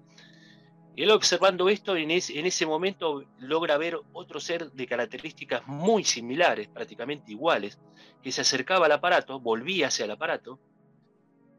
Él 0.95 1.11
observando 1.11 1.69
esto, 1.69 1.97
en, 1.97 2.11
ese 2.11 2.67
momento 2.67 3.25
logra 3.39 3.79
ver 3.79 3.99
otro 4.13 4.41
ser 4.41 4.71
de 4.73 4.87
características 4.87 5.67
muy 5.67 6.05
similares, 6.05 6.69
prácticamente 6.69 7.33
iguales, 7.33 7.79
que 8.23 8.31
se 8.31 8.43
acercaba 8.43 8.87
al 8.87 8.93
aparato, 8.93 9.41
volvía 9.41 9.87
hacia 9.87 10.05
el 10.05 10.11
aparato. 10.11 10.59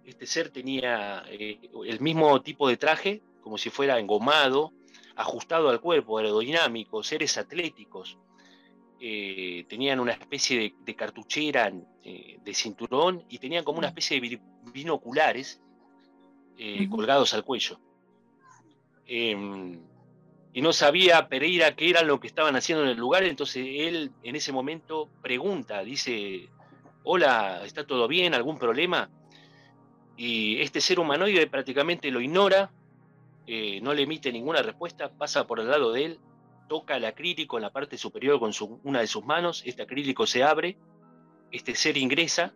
Este 0.06 0.28
ser 0.28 0.50
tenía 0.50 1.24
eh, 1.28 1.60
el 1.86 2.00
mismo 2.00 2.42
tipo 2.42 2.68
de 2.68 2.78
traje, 2.78 3.24
como 3.42 3.58
si 3.58 3.72
fuera 3.72 4.00
engomado, 4.00 4.72
ajustado 5.16 5.70
al 5.70 5.80
cuerpo, 5.80 6.18
aerodinámico, 6.18 7.04
seres 7.04 7.38
atléticos. 7.38 8.18
Eh, 9.00 9.66
tenían 9.68 10.00
una 10.00 10.14
especie 10.14 10.74
de, 10.80 10.96
cartuchera 10.96 11.72
eh, 12.04 12.40
de 12.42 12.54
cinturón 12.54 13.24
y 13.28 13.38
tenían 13.38 13.64
como 13.64 13.80
una 13.80 13.88
especie 13.88 14.20
de 14.20 14.40
binoculares 14.72 15.62
eh, 16.58 16.88
colgados 16.90 17.34
al 17.34 17.44
cuello. 17.44 17.80
Em, 19.06 19.82
y 20.54 20.62
no 20.62 20.72
sabía 20.72 21.28
Pereira 21.28 21.76
qué 21.76 21.90
era 21.90 22.04
lo 22.04 22.20
que 22.20 22.28
estaban 22.28 22.56
haciendo 22.56 22.84
en 22.84 22.92
el 22.92 22.98
lugar, 22.98 23.24
entonces 23.24 23.66
él 23.68 24.12
en 24.22 24.36
ese 24.36 24.52
momento 24.52 25.10
pregunta, 25.22 25.84
dice, 25.84 26.48
hola, 27.04 27.64
¿está 27.66 27.86
todo 27.86 28.08
bien? 28.08 28.34
¿Algún 28.34 28.58
problema? 28.58 29.10
Y 30.16 30.62
este 30.62 30.80
ser 30.80 31.00
humanoide 31.00 31.48
prácticamente 31.48 32.12
lo 32.12 32.22
ignora, 32.22 32.72
eh, 33.48 33.80
no 33.82 33.94
le 33.94 34.04
emite 34.04 34.32
ninguna 34.32 34.62
respuesta, 34.62 35.12
pasa 35.12 35.48
por 35.48 35.60
el 35.60 35.70
lado 35.70 35.92
de 35.92 36.06
él, 36.06 36.20
toca 36.70 36.98
el 36.98 37.06
acrílico 37.06 37.58
en 37.58 37.64
la 37.64 37.72
parte 37.72 37.98
superior 37.98 38.40
con 38.40 38.52
una 38.84 39.02
de 39.02 39.08
sus 39.08 39.26
manos, 39.26 39.64
este 39.66 39.84
acrílico 39.84 40.26
se 40.26 40.44
abre, 40.44 40.78
este 41.52 41.76
ser 41.76 41.98
ingresa 41.98 42.54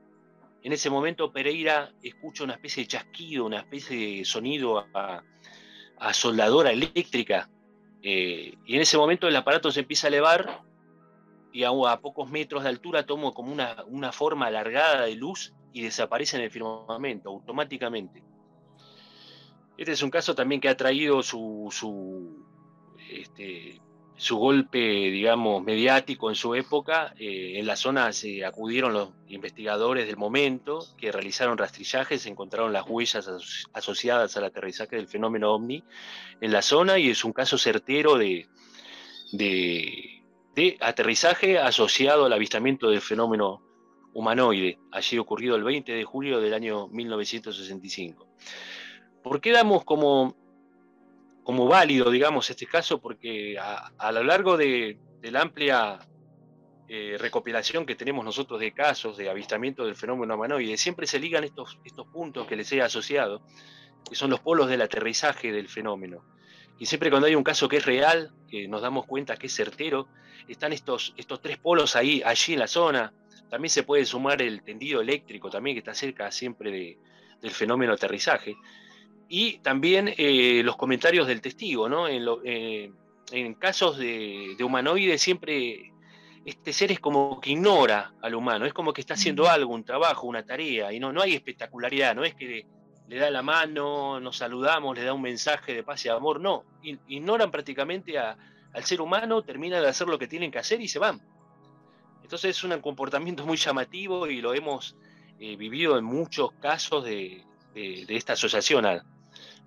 en 0.67 0.73
ese 0.73 0.89
momento 0.89 1.31
Pereira 1.31 1.93
escucha 2.01 2.43
una 2.43 2.53
especie 2.53 2.83
de 2.83 2.87
chasquido, 2.87 3.45
una 3.45 3.59
especie 3.59 4.17
de 4.17 4.25
sonido 4.25 4.85
a, 4.93 5.23
soldadora 6.11 6.71
eléctrica. 6.71 7.49
Eh, 8.01 8.53
y 8.65 8.75
en 8.75 8.81
ese 8.81 8.97
momento 8.97 9.29
el 9.29 9.35
aparato 9.37 9.71
se 9.71 9.79
empieza 9.79 10.07
a 10.07 10.09
elevar 10.09 10.63
y 11.53 11.63
a, 11.63 11.71
pocos 12.01 12.29
metros 12.29 12.63
de 12.63 12.69
altura 12.69 13.05
toma 13.05 13.31
como 13.31 13.53
una, 13.53 14.11
forma 14.11 14.47
alargada 14.47 15.05
de 15.05 15.15
luz 15.15 15.53
y 15.71 15.81
desaparece 15.81 16.37
en 16.37 16.43
el 16.43 16.51
firmamento 16.51 17.29
automáticamente. 17.29 18.21
Este 19.77 19.91
es 19.91 20.01
un 20.01 20.09
caso 20.09 20.33
también 20.33 20.59
que 20.59 20.69
ha 20.69 20.75
traído 20.75 21.21
su, 21.21 21.69
su 21.71 22.43
este, 23.09 23.79
golpe, 24.31 24.79
digamos, 24.79 25.63
mediático 25.63 26.29
en 26.29 26.35
su 26.35 26.55
época. 26.55 27.13
Eh, 27.19 27.59
en 27.59 27.67
la 27.67 27.75
zona 27.75 28.11
se 28.11 28.43
acudieron 28.43 28.93
los 28.93 29.09
investigadores 29.27 30.07
del 30.07 30.17
momento 30.17 30.79
que 30.97 31.11
realizaron 31.11 31.57
rastrillajes, 31.57 32.25
encontraron 32.25 32.73
las 32.73 32.85
huellas 32.87 33.29
asociadas 33.73 34.35
al 34.35 34.45
aterrizaje 34.45 34.95
del 34.95 35.07
fenómeno 35.07 35.53
ovni 35.53 35.83
en 36.41 36.51
la 36.51 36.63
zona 36.63 36.97
y 36.97 37.11
es 37.11 37.23
un 37.23 37.33
caso 37.33 37.59
certero 37.59 38.17
de, 38.17 38.47
de 39.31 40.77
aterrizaje 40.79 41.59
asociado 41.59 42.25
al 42.25 42.33
avistamiento 42.33 42.89
del 42.89 43.01
fenómeno 43.01 43.61
humanoide, 44.13 44.79
allí 44.91 45.19
ocurrido 45.19 45.55
el 45.55 45.63
20 45.63 45.91
de 45.91 46.03
julio 46.03 46.41
del 46.41 46.55
año 46.55 46.87
1965. 46.87 48.27
¿Por 49.23 49.41
qué 49.41 49.51
damos 49.51 49.83
como 49.83 50.35
como 51.47 51.65
válido, 51.65 52.11
digamos, 52.11 52.49
este 52.49 52.65
caso, 52.65 52.99
porque 52.99 53.57
a, 53.57 54.11
lo 54.11 54.21
largo 54.21 54.57
de, 54.57 54.99
la 55.21 55.43
amplia 55.43 55.97
eh, 56.89 57.15
recopilación 57.17 57.85
que 57.85 57.95
tenemos 57.95 58.25
nosotros 58.25 58.59
de 58.59 58.73
casos 58.73 59.15
de 59.15 59.29
avistamiento 59.29 59.85
del 59.85 59.95
fenómeno 59.95 60.35
humanoide, 60.35 60.75
siempre 60.75 61.07
se 61.07 61.19
ligan 61.19 61.45
estos, 61.45 61.79
estos 61.85 62.05
puntos 62.07 62.47
que 62.47 62.57
les 62.57 62.69
he 62.73 62.81
asociado, 62.81 63.43
que 64.09 64.17
son 64.17 64.29
los 64.29 64.41
polos 64.41 64.67
del 64.67 64.81
aterrizaje 64.81 65.53
del 65.53 65.69
fenómeno. 65.69 66.25
Y 66.79 66.85
siempre 66.85 67.09
cuando 67.09 67.27
hay 67.27 67.35
un 67.35 67.45
caso 67.45 67.69
que 67.69 67.77
es 67.77 67.85
real, 67.85 68.33
que 68.49 68.67
nos 68.67 68.81
damos 68.81 69.05
cuenta 69.05 69.37
que 69.37 69.47
es 69.47 69.55
certero, 69.55 70.09
están 70.49 70.73
estos, 70.73 71.13
estos 71.15 71.41
tres 71.41 71.57
polos 71.57 71.95
ahí, 71.95 72.21
allí 72.25 72.55
en 72.55 72.59
la 72.59 72.67
zona. 72.67 73.13
También 73.49 73.69
se 73.69 73.83
puede 73.83 74.03
sumar 74.05 74.41
el 74.41 74.63
tendido 74.63 74.99
eléctrico, 74.99 75.49
también 75.49 75.75
que 75.75 75.79
está 75.79 75.93
cerca 75.93 76.29
siempre 76.29 76.97
del 77.39 77.51
fenómeno 77.51 77.93
aterrizaje. 77.93 78.57
Y 79.29 79.59
también 79.59 80.13
eh, 80.17 80.61
los 80.63 80.77
comentarios 80.77 81.27
del 81.27 81.41
testigo, 81.41 81.89
¿no? 81.89 82.07
En, 82.07 82.25
eh, 82.45 82.91
casos 83.59 83.97
de, 83.97 84.55
humanoides 84.63 85.21
siempre 85.21 85.91
este 86.45 86.71
ser 86.71 86.93
es 86.93 87.01
como 87.01 87.41
que 87.41 87.51
ignora 87.51 88.13
al 88.21 88.35
humano, 88.35 88.65
es 88.65 88.73
como 88.73 88.93
que 88.93 89.01
está 89.01 89.15
haciendo 89.15 89.49
algo, 89.49 89.73
un 89.73 89.83
trabajo, 89.83 90.27
una 90.27 90.45
tarea, 90.45 90.93
y 90.93 90.99
no, 90.99 91.11
no 91.11 91.21
hay 91.21 91.33
espectacularidad, 91.33 92.15
no 92.15 92.23
es 92.23 92.35
que 92.35 92.65
le, 93.09 93.17
da 93.17 93.29
la 93.29 93.41
mano, 93.41 94.21
nos 94.21 94.37
saludamos, 94.37 94.97
le 94.97 95.03
da 95.03 95.11
un 95.11 95.21
mensaje 95.21 95.73
de 95.73 95.83
paz 95.83 96.05
y 96.05 96.09
amor, 96.09 96.39
no, 96.39 96.63
ignoran 96.81 97.51
prácticamente 97.51 98.17
al 98.17 98.83
ser 98.83 99.01
humano, 99.01 99.41
terminan 99.41 99.81
de 99.81 99.89
hacer 99.89 100.07
lo 100.07 100.17
que 100.17 100.27
tienen 100.27 100.49
que 100.49 100.59
hacer 100.59 100.79
y 100.79 100.87
se 100.87 100.99
van. 100.99 101.21
Entonces 102.23 102.57
es 102.57 102.63
un 102.63 102.79
comportamiento 102.81 103.45
muy 103.45 103.57
llamativo 103.57 104.27
y 104.27 104.41
lo 104.41 104.53
hemos 104.53 104.95
eh, 105.39 105.55
vivido 105.55 105.97
en 105.97 106.03
muchos 106.03 106.51
casos 106.53 107.05
de, 107.05 107.43
esta 107.73 108.33
asociación 108.33 108.85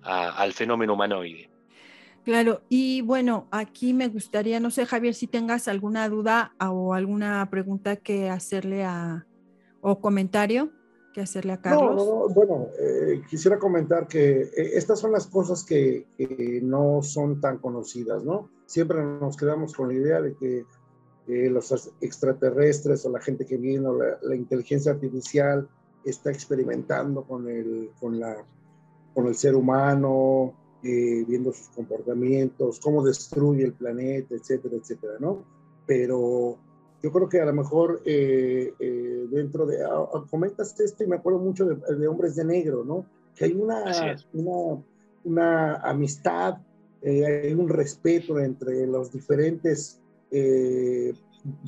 al 0.03 0.53
fenómeno 0.53 0.93
humanoide. 0.93 1.49
Claro, 2.23 2.61
y 2.69 3.01
bueno, 3.01 3.47
aquí 3.49 3.93
me 3.93 4.07
gustaría, 4.07 4.59
no 4.59 4.69
sé, 4.69 4.85
Javier, 4.85 5.15
si 5.15 5.25
tengas 5.25 5.67
alguna 5.67 6.07
duda 6.07 6.53
o 6.59 6.93
alguna 6.93 7.47
pregunta 7.49 7.95
que 7.95 8.29
hacerle 8.29 8.83
a, 8.83 9.25
o 9.81 9.99
comentario 9.99 10.71
que 11.13 11.21
hacerle 11.21 11.53
a 11.53 11.61
Carlos? 11.61 11.95
No, 11.95 12.33
bueno, 12.33 12.67
eh, 12.79 13.21
quisiera 13.29 13.59
comentar 13.59 14.07
que 14.07 14.41
eh, 14.43 14.71
estas 14.75 14.99
son 14.99 15.11
las 15.11 15.27
cosas 15.27 15.63
que, 15.63 16.07
no 16.63 17.01
son 17.01 17.41
tan 17.41 17.57
conocidas, 17.57 18.23
¿no? 18.23 18.49
Siempre 18.65 19.03
nos 19.03 19.35
quedamos 19.35 19.73
con 19.73 19.89
la 19.89 19.95
idea 19.95 20.21
de 20.21 20.35
que 20.35 20.65
los 21.49 21.93
extraterrestres 22.01 23.05
o 23.05 23.09
la 23.09 23.21
gente 23.21 23.45
que 23.45 23.57
viene 23.57 23.87
o 23.87 23.97
la, 24.21 24.35
inteligencia 24.35 24.91
artificial 24.91 25.67
está 26.03 26.29
experimentando 26.31 27.23
con 27.23 27.47
el, 27.47 27.91
con 27.99 28.19
la, 28.19 28.37
con 29.13 29.27
el 29.27 29.35
ser 29.35 29.55
humano, 29.55 30.53
eh, 30.83 31.23
viendo 31.27 31.53
sus 31.53 31.67
comportamientos, 31.69 32.79
cómo 32.79 33.03
destruye 33.03 33.63
el 33.63 33.73
planeta, 33.73 34.33
etcétera, 34.33 34.77
etcétera, 34.77 35.13
¿no? 35.19 35.43
Pero 35.85 36.57
yo 37.03 37.11
creo 37.11 37.29
que 37.29 37.39
a 37.39 37.45
lo 37.45 37.53
mejor 37.53 38.01
eh, 38.03 38.73
eh, 38.79 39.27
dentro 39.29 39.67
de, 39.67 39.83
ah, 39.83 40.09
ah, 40.11 40.25
comentas 40.29 40.79
esto 40.79 41.03
y 41.03 41.07
me 41.07 41.17
acuerdo 41.17 41.37
mucho 41.37 41.65
de, 41.65 42.07
Hombres 42.07 42.35
de 42.35 42.45
Negro, 42.45 42.83
¿no? 42.83 43.05
Que 43.35 43.45
hay 43.45 43.53
una, 43.53 43.83
una, 44.33 44.83
una, 45.23 45.75
amistad, 45.75 46.57
hay 47.03 47.53
un 47.53 47.69
respeto 47.69 48.39
entre 48.39 48.87
los 48.87 49.11
diferentes 49.11 49.99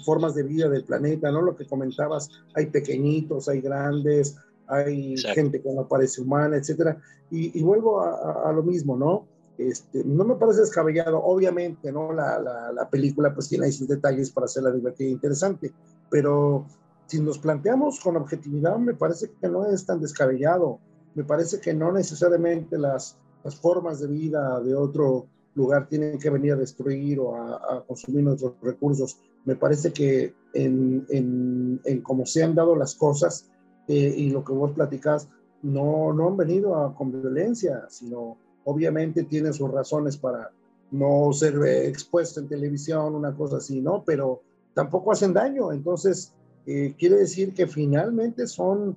formas 0.04 0.34
de 0.34 0.44
vida 0.44 0.70
del 0.70 0.86
planeta, 0.86 1.32
¿no? 1.32 1.44
Lo 1.44 1.56
que 1.56 1.68
comentabas, 1.68 2.30
hay 2.56 2.68
pequeñitos, 2.68 3.48
hay 3.48 3.62
grandes, 3.62 4.38
hay 4.68 5.16
gente 5.18 5.62
que 5.62 5.72
no 5.72 5.88
parece 5.88 6.22
humana, 6.22 6.58
etcétera. 6.58 7.02
Y, 7.30 7.62
vuelvo 7.64 8.02
a, 8.02 8.52
lo 8.54 8.62
mismo, 8.62 8.96
¿no? 8.96 9.26
Este, 9.58 10.04
no 10.04 10.24
me 10.24 10.36
parece 10.36 10.62
descabellado, 10.62 11.24
obviamente, 11.24 11.92
¿no? 11.92 12.12
La, 12.14 12.40
la, 12.40 12.90
película 12.90 13.34
pues 13.34 13.50
tiene 13.50 13.66
ahí 13.66 13.72
sus 13.72 13.88
detalles 13.88 14.30
para 14.32 14.46
hacerla 14.46 14.72
divertida 14.72 15.08
e 15.08 15.12
interesante, 15.12 15.74
pero 16.10 16.66
si 17.08 17.20
nos 17.22 17.40
planteamos 17.40 18.00
con 18.00 18.18
objetividad, 18.18 18.78
me 18.78 18.94
parece 18.94 19.32
que 19.40 19.48
no 19.48 19.66
es 19.66 19.86
tan 19.86 20.00
descabellado, 20.00 20.80
me 21.16 21.24
parece 21.24 21.60
que 21.60 21.74
no 21.74 21.92
necesariamente 21.92 22.78
las, 22.78 23.18
las 23.44 23.56
formas 23.56 24.00
de 24.00 24.08
vida 24.08 24.60
de 24.62 24.76
otro 24.76 25.28
lugar 25.56 25.88
tienen 25.88 26.18
que 26.18 26.30
venir 26.30 26.54
a 26.54 26.58
destruir 26.58 27.20
o 27.20 27.36
a, 27.36 27.84
consumir 27.86 28.24
nuestros 28.24 28.54
recursos. 28.62 29.20
Me 29.46 29.56
parece 29.56 29.92
que 29.92 30.34
en, 30.54 31.06
en, 31.10 31.82
en 31.84 32.02
cómo 32.02 32.26
se 32.26 32.44
han 32.44 32.56
dado 32.56 32.76
las 32.76 32.96
cosas, 32.96 33.50
eh, 33.88 34.14
y 34.18 34.30
lo 34.30 34.44
que 34.44 34.54
vos 34.54 34.72
platicás, 34.72 35.28
no, 35.62 36.14
no 36.14 36.28
han 36.28 36.38
venido 36.38 36.76
a, 36.76 36.96
con 36.96 37.12
violencia, 37.12 37.86
sino 37.90 38.38
obviamente 38.66 39.24
tienen 39.24 39.54
sus 39.54 39.72
razones 39.72 40.18
para 40.18 40.52
no 40.92 41.32
ser 41.34 41.56
eh, 41.66 41.88
expuesto 41.88 42.40
en 42.40 42.48
televisión, 42.48 43.16
una 43.16 43.34
cosa 43.34 43.58
así, 43.58 43.82
¿no? 43.82 44.04
Pero 44.06 44.42
tampoco 44.74 45.12
hacen 45.12 45.34
daño. 45.34 45.72
Entonces, 45.72 46.34
eh, 46.66 46.96
quiere 46.98 47.18
decir 47.18 47.54
que 47.54 47.68
finalmente 47.68 48.48
son 48.48 48.96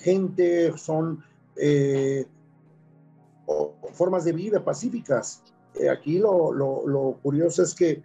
gente, 0.00 0.76
son 0.76 1.24
formas 3.92 4.24
de 4.24 4.32
vida 4.32 4.64
pacíficas. 4.64 5.42
aquí 5.90 6.18
lo, 6.18 6.52
lo, 6.52 6.86
lo 6.86 7.18
curioso 7.22 7.62
es 7.62 7.74
que, 7.74 8.02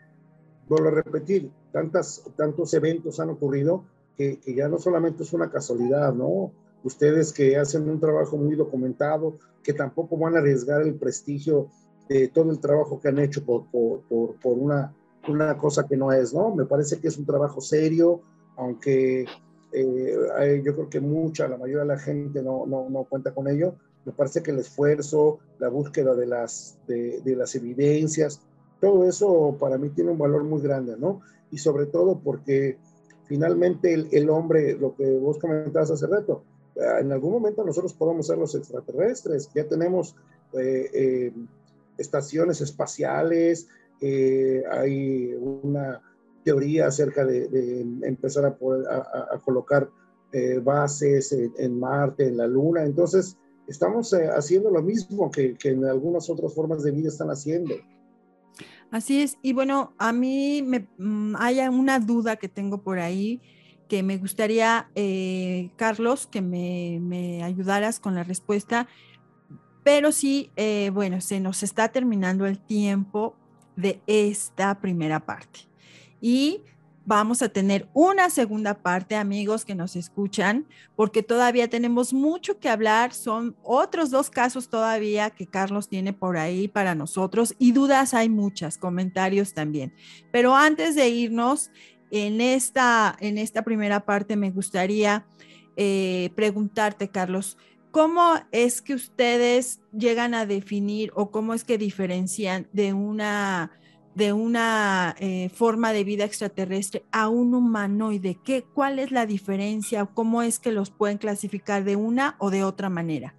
vuelvo 0.67 0.89
a 0.89 0.91
repetir, 0.91 1.52
tantas, 1.71 2.23
tantos 2.36 2.73
eventos 2.73 3.19
han 3.19 3.30
ocurrido 3.30 3.84
que, 4.17 4.39
ya 4.56 4.67
no 4.67 4.78
solamente 4.78 5.23
es 5.23 5.34
una 5.34 5.49
casualidad, 5.49 6.13
¿no? 6.13 6.52
Ustedes 6.84 7.32
que 7.34 7.58
hacen 7.58 7.89
un 7.89 7.99
trabajo 7.99 8.38
muy 8.38 8.56
documentado, 8.56 9.38
que 9.63 9.73
tampoco 9.73 10.17
van 10.17 10.36
a 10.36 10.39
arriesgar 10.39 10.82
el 10.82 10.95
prestigio 10.95 11.67
de 12.10 12.28
todo 12.28 12.52
el 12.52 12.60
trabajo 12.60 12.99
que 12.99 13.08
han 13.08 13.19
hecho 13.19 13.43
por, 13.45 13.65
por, 13.71 14.02
por, 14.02 14.58
una, 14.58 14.93
una 15.28 15.58
cosa 15.58 15.88
que 15.88 15.97
no 15.97 16.12
es, 16.12 16.34
¿no? 16.34 16.54
Me 16.54 16.65
parece 16.65 16.99
que 16.99 17.08
es 17.08 17.17
un 17.17 17.26
trabajo 17.26 17.62
serio, 17.62 18.21
aunque 18.58 19.26
eh, 19.71 20.62
yo 20.63 20.73
creo 20.73 20.89
que 20.89 20.99
mucha, 20.99 21.47
la 21.47 21.58
mayoría 21.58 21.82
de 21.82 21.88
la 21.88 21.99
gente 21.99 22.43
no, 22.43 22.65
no, 22.67 22.89
no, 22.89 23.06
cuenta 23.06 23.34
con 23.34 23.47
ello. 23.47 23.76
Me 24.06 24.12
parece 24.12 24.43
que 24.43 24.52
el 24.52 24.60
esfuerzo, 24.60 25.39
la 25.60 25.69
búsqueda 25.69 26.13
de 26.13 26.28
las, 26.28 26.78
de, 26.88 27.21
de 27.21 27.36
las 27.38 27.56
evidencias, 27.56 28.41
todo 28.84 29.08
eso 29.08 29.56
para 29.58 29.78
mí 29.78 29.91
tiene 29.91 30.12
un 30.12 30.17
valor 30.17 30.43
muy 30.43 30.62
grande, 30.62 30.98
¿no? 30.98 31.22
y 31.54 31.58
sobre 31.58 31.86
todo 31.86 32.19
porque 32.19 32.78
finalmente 33.28 33.93
el, 33.93 34.30
hombre, 34.30 34.76
lo 34.76 34.93
que 34.93 35.10
vos 35.19 35.38
comentabas 35.39 35.89
hace 35.91 36.06
rato, 36.06 36.43
eh, 36.76 36.82
en 37.00 37.13
algún 37.13 37.32
momento 37.32 37.63
nosotros 37.63 37.93
podemos 37.93 38.28
ser 38.28 38.39
los 38.39 38.56
extraterrestres, 38.56 39.50
ya 39.56 39.65
tenemos 39.65 40.17
eh, 40.54 40.89
eh, 40.93 41.34
estaciones 41.98 42.60
espaciales, 42.60 43.69
hay 44.02 45.34
una 45.34 46.02
teoría 46.43 46.88
acerca 46.88 47.24
de, 47.24 47.80
empezar 48.02 48.46
a, 48.46 49.39
colocar 49.46 49.89
bases 50.62 51.32
en, 51.32 51.80
Marte, 51.80 52.28
en 52.28 52.36
la 52.36 52.48
Luna, 52.48 52.84
entonces 52.84 53.38
estamos 53.67 54.13
haciendo 54.13 54.72
lo 54.72 54.82
mismo 54.82 55.32
que, 55.32 55.54
que 55.54 55.69
en 55.69 55.86
algunas 55.86 56.30
otras 56.30 56.54
formas 56.54 56.84
de 56.84 56.91
vida 56.91 57.08
están 57.08 57.30
haciendo. 57.30 57.76
Así 58.93 59.23
es. 59.23 59.39
Y 59.41 59.53
bueno, 59.53 59.95
a 59.97 60.13
mí 60.13 60.62
me, 60.62 60.88
mm, 60.99 61.36
hay 61.39 61.60
una 61.62 61.97
duda 61.97 62.36
que 62.36 62.47
tengo 62.47 62.84
por 62.84 62.99
ahí 62.99 63.41
que 63.89 64.03
me 64.03 64.17
gustaría, 64.17 64.88
eh, 64.93 65.71
Carlos, 65.77 66.27
que 66.27 66.41
me, 66.41 67.41
ayudaras 67.43 67.99
con 67.99 68.13
la 68.13 68.23
respuesta. 68.23 68.88
Pero 69.84 70.12
sí, 70.12 70.51
eh, 70.58 70.91
bueno, 70.93 71.21
se 71.21 71.39
nos 71.39 71.63
está 71.63 71.88
terminando 71.89 72.45
el 72.45 72.60
tiempo 72.60 73.36
de 73.75 73.99
esta 74.06 74.79
primera 74.79 75.25
parte. 75.25 75.62
Y 76.21 76.62
vamos 77.05 77.41
a 77.41 77.49
tener 77.49 77.89
una 77.93 78.29
segunda 78.29 78.75
parte, 78.75 79.15
amigos 79.15 79.65
que 79.65 79.75
nos 79.75 79.95
escuchan, 79.95 80.65
porque 80.95 81.23
todavía 81.23 81.69
tenemos 81.69 82.13
mucho 82.13 82.59
que 82.59 82.69
hablar. 82.69 83.13
Son 83.13 83.55
otros 83.63 84.09
dos 84.09 84.29
casos 84.29 84.69
todavía 84.69 85.29
que 85.29 85.47
Carlos 85.47 85.89
tiene 85.89 86.13
por 86.13 86.37
ahí 86.37 86.67
para 86.67 86.95
nosotros 86.95 87.55
y 87.59 87.71
dudas 87.71 88.13
hay 88.13 88.29
muchas, 88.29 88.77
comentarios 88.77 89.53
también. 89.53 89.93
Pero 90.31 90.55
antes 90.55 90.95
de 90.95 91.09
irnos, 91.09 91.71
en 92.11 92.41
esta, 92.41 93.17
en 93.19 93.37
esta 93.37 93.63
primera 93.63 94.05
parte 94.05 94.35
me 94.35 94.51
gustaría 94.51 95.25
eh, 95.75 96.29
preguntarte, 96.35 97.09
Carlos, 97.09 97.57
¿cómo 97.91 98.35
es 98.51 98.81
que 98.81 98.93
ustedes 98.93 99.81
llegan 99.91 100.35
a 100.35 100.45
definir 100.45 101.11
o 101.15 101.31
cómo 101.31 101.53
es 101.53 101.63
que 101.63 101.77
diferencian 101.77 102.67
de 102.71 102.93
una 102.93 103.71
de 104.15 104.34
una 104.34 105.15
eh, 105.19 105.49
forma 105.49 105.93
de 105.93 106.04
vida 106.04 106.23
extraterrestre 106.26 107.04
a 107.12 107.30
un 107.30 107.54
humanoide? 107.54 108.38
¿Qué, 108.43 108.63
¿Cuál 108.63 108.99
es 108.99 109.12
la 109.12 109.26
diferencia? 109.26 110.06
¿Cómo 110.06 110.41
es 110.41 110.60
que 110.60 110.71
los 110.71 110.89
pueden 110.89 111.17
clasificar 111.17 111.84
de 111.84 111.95
una 111.95 112.36
o 112.39 112.49
de 112.49 112.63
otra 112.63 112.89
manera? 112.89 113.34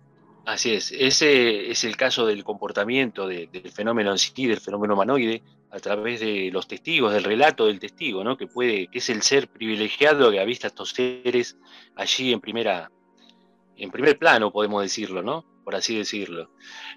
Así 0.47 0.73
es, 0.73 0.93
ese 0.93 1.71
es 1.71 1.85
el 1.85 1.97
caso 1.97 2.27
del 2.27 2.45
comportamiento 2.45 3.27
del 3.27 3.49
fenómeno 3.73 4.11
en 4.11 4.19
sí, 4.19 4.47
del 4.47 4.61
fenómeno 4.61 4.93
humanoide, 4.93 5.43
a 5.71 5.79
través 5.79 6.21
de 6.21 6.51
los 6.53 6.69
testigos, 6.69 7.15
del 7.15 7.25
relato 7.25 7.67
del 7.67 7.81
testigo, 7.81 8.23
¿no? 8.23 8.37
que 8.37 8.47
puede, 8.47 8.89
que 8.89 8.99
es 8.99 9.09
el 9.09 9.23
ser 9.23 9.49
privilegiado 9.49 10.31
que 10.31 10.39
ha 10.39 10.45
visto 10.45 10.67
a 10.67 10.69
estos 10.69 10.91
seres 10.91 11.57
allí 11.97 12.33
en 12.33 12.41
primera, 12.41 12.93
en 13.77 13.91
primer 13.91 14.19
plano, 14.19 14.53
podemos 14.53 14.83
decirlo, 14.83 15.23
¿no? 15.23 15.45
Por 15.65 15.75
así 15.75 15.97
decirlo. 15.97 16.51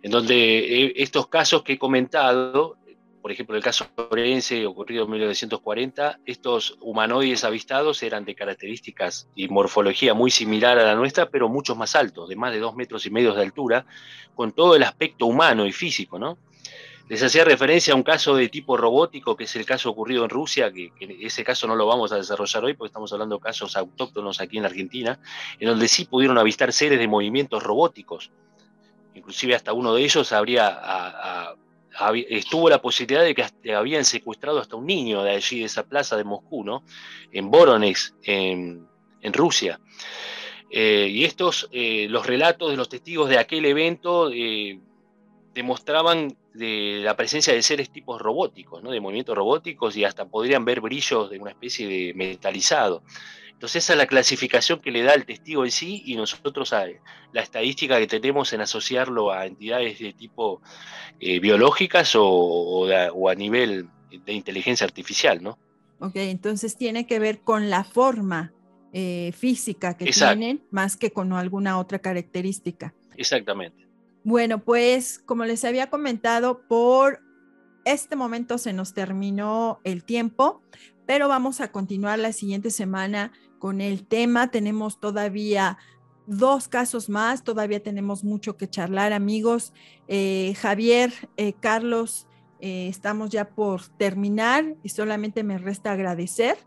En 0.03 0.11
donde 0.11 0.83
eh, 0.83 0.93
estos 0.97 1.27
casos 1.27 1.63
que 1.63 1.73
he 1.73 1.79
comentado 1.79 2.77
por 3.21 3.31
ejemplo, 3.31 3.55
el 3.55 3.63
caso 3.63 3.87
forense 3.95 4.65
ocurrido 4.65 5.05
en 5.05 5.11
1940, 5.11 6.19
estos 6.25 6.77
humanoides 6.81 7.43
avistados 7.43 8.01
eran 8.03 8.25
de 8.25 8.35
características 8.35 9.29
y 9.35 9.47
morfología 9.47 10.13
muy 10.13 10.31
similar 10.31 10.77
a 10.79 10.85
la 10.85 10.95
nuestra, 10.95 11.29
pero 11.29 11.49
muchos 11.49 11.75
más 11.75 11.95
altos, 11.95 12.29
de 12.29 12.35
más 12.35 12.51
de 12.53 12.59
dos 12.59 12.75
metros 12.75 13.05
y 13.05 13.09
medio 13.09 13.33
de 13.33 13.41
altura, 13.41 13.85
con 14.35 14.51
todo 14.51 14.75
el 14.75 14.83
aspecto 14.83 15.25
humano 15.25 15.65
y 15.65 15.71
físico, 15.71 16.19
¿no? 16.19 16.37
Les 17.09 17.23
hacía 17.23 17.45
referencia 17.45 17.93
a 17.93 17.95
un 17.95 18.03
caso 18.03 18.35
de 18.35 18.49
tipo 18.49 18.75
robótico, 18.75 19.37
que 19.37 19.45
es 19.45 19.55
el 19.55 19.65
caso 19.65 19.89
ocurrido 19.89 20.25
en 20.25 20.29
Rusia, 20.29 20.73
que, 20.73 20.91
ese 21.21 21.43
caso 21.45 21.65
no 21.65 21.75
lo 21.75 21.87
vamos 21.87 22.11
a 22.11 22.17
desarrollar 22.17 22.65
hoy 22.65 22.73
porque 22.73 22.89
estamos 22.89 23.13
hablando 23.13 23.37
de 23.37 23.41
casos 23.41 23.77
autóctonos 23.77 24.41
aquí 24.41 24.57
en 24.57 24.65
Argentina, 24.65 25.17
en 25.57 25.69
donde 25.69 25.87
sí 25.87 26.03
pudieron 26.03 26.37
avistar 26.37 26.73
seres 26.73 26.99
de 26.99 27.07
movimientos 27.07 27.63
robóticos. 27.63 28.31
Inclusive 29.15 29.55
hasta 29.55 29.71
uno 29.71 29.93
de 29.93 30.03
ellos 30.03 30.33
habría 30.33 30.67
a, 30.67 31.55
estuvo 32.29 32.69
la 32.69 32.81
posibilidad 32.81 33.23
de 33.23 33.35
que 33.35 33.73
habían 33.73 34.05
secuestrado 34.05 34.59
hasta 34.59 34.75
un 34.75 34.85
niño 34.85 35.23
de 35.23 35.31
allí, 35.31 35.59
de 35.59 35.65
esa 35.65 35.83
plaza 35.83 36.15
de 36.17 36.23
Moscú, 36.23 36.63
¿no? 36.63 36.83
En 37.31 37.49
Voronezh, 37.49 38.13
en, 38.23 38.87
Rusia. 39.33 39.79
Eh, 40.69 41.09
y 41.11 41.25
estos, 41.25 41.67
eh, 41.71 42.07
los 42.09 42.25
relatos 42.25 42.71
de 42.71 42.77
los 42.77 42.87
testigos 42.87 43.29
de 43.29 43.37
aquel 43.37 43.65
evento 43.65 44.31
eh, 44.31 44.79
demostraban 45.53 46.37
de 46.57 46.99
la 47.03 47.15
presencia 47.15 47.53
de 47.53 47.61
seres 47.61 47.89
tipos 47.89 48.21
robóticos, 48.21 48.81
¿no? 48.83 48.91
de 48.91 48.99
movimientos 48.99 49.35
robóticos 49.35 49.95
y 49.95 50.03
hasta 50.03 50.25
podrían 50.25 50.65
ver 50.65 50.81
brillos 50.81 51.29
de 51.29 51.39
una 51.39 51.51
especie 51.51 51.87
de 51.87 52.13
metalizado. 52.15 53.03
Entonces 53.51 53.83
esa 53.83 53.93
es 53.93 53.97
la 53.97 54.05
clasificación 54.05 54.79
que 54.79 54.91
le 54.91 55.01
da 55.01 55.13
el 55.13 55.25
testigo 55.25 55.65
en 55.65 55.71
sí 55.71 56.03
y 56.05 56.15
nosotros 56.15 56.71
la 57.31 57.41
estadística 57.41 57.97
que 57.97 58.05
tenemos 58.05 58.53
en 58.53 58.61
asociarlo 58.61 59.31
a 59.31 59.47
entidades 59.47 59.97
de 59.97 60.13
tipo 60.13 60.61
eh, 61.19 61.39
biológicas 61.39 62.13
o, 62.15 62.87
a, 62.87 63.35
nivel 63.35 63.89
de 64.11 64.33
inteligencia 64.33 64.85
artificial, 64.85 65.41
¿no? 65.41 65.57
Ok, 65.99 66.17
entonces 66.17 66.77
tiene 66.77 67.07
que 67.07 67.17
ver 67.17 67.39
con 67.39 67.71
la 67.71 67.83
forma 67.83 68.53
eh, 68.93 69.31
física 69.35 69.97
que 69.97 70.11
tienen, 70.11 70.61
más 70.69 70.95
que 70.95 71.11
con 71.11 71.33
alguna 71.33 71.79
otra 71.79 71.97
característica. 71.97 72.93
Exactamente. 73.15 73.86
Bueno, 74.27 74.59
pues 74.59 75.19
como 75.25 75.45
les 75.45 75.63
había 75.63 75.89
comentado, 75.89 76.67
por 76.67 77.21
este 77.85 78.17
momento 78.17 78.57
se 78.57 78.73
nos 78.73 78.93
terminó 78.93 79.79
el 79.85 80.03
tiempo, 80.03 80.61
pero 81.05 81.29
vamos 81.29 81.61
a 81.61 81.71
continuar 81.71 82.19
la 82.19 82.33
siguiente 82.33 82.69
semana 82.69 83.31
con 83.57 83.79
el 83.79 84.05
tema. 84.05 84.51
Tenemos 84.51 84.99
todavía 84.99 85.77
dos 86.25 86.67
casos 86.67 87.07
más, 87.07 87.45
todavía 87.45 87.81
tenemos 87.81 88.25
mucho 88.25 88.57
que 88.57 88.69
charlar, 88.69 89.13
amigos. 89.13 89.71
Eh, 90.09 90.55
Javier, 90.59 91.13
eh, 91.37 91.53
Carlos, 91.53 92.27
eh, 92.59 92.89
estamos 92.89 93.29
ya 93.29 93.47
por 93.51 93.87
terminar 93.87 94.75
y 94.83 94.89
solamente 94.89 95.45
me 95.45 95.57
resta 95.57 95.93
agradecer. 95.93 96.57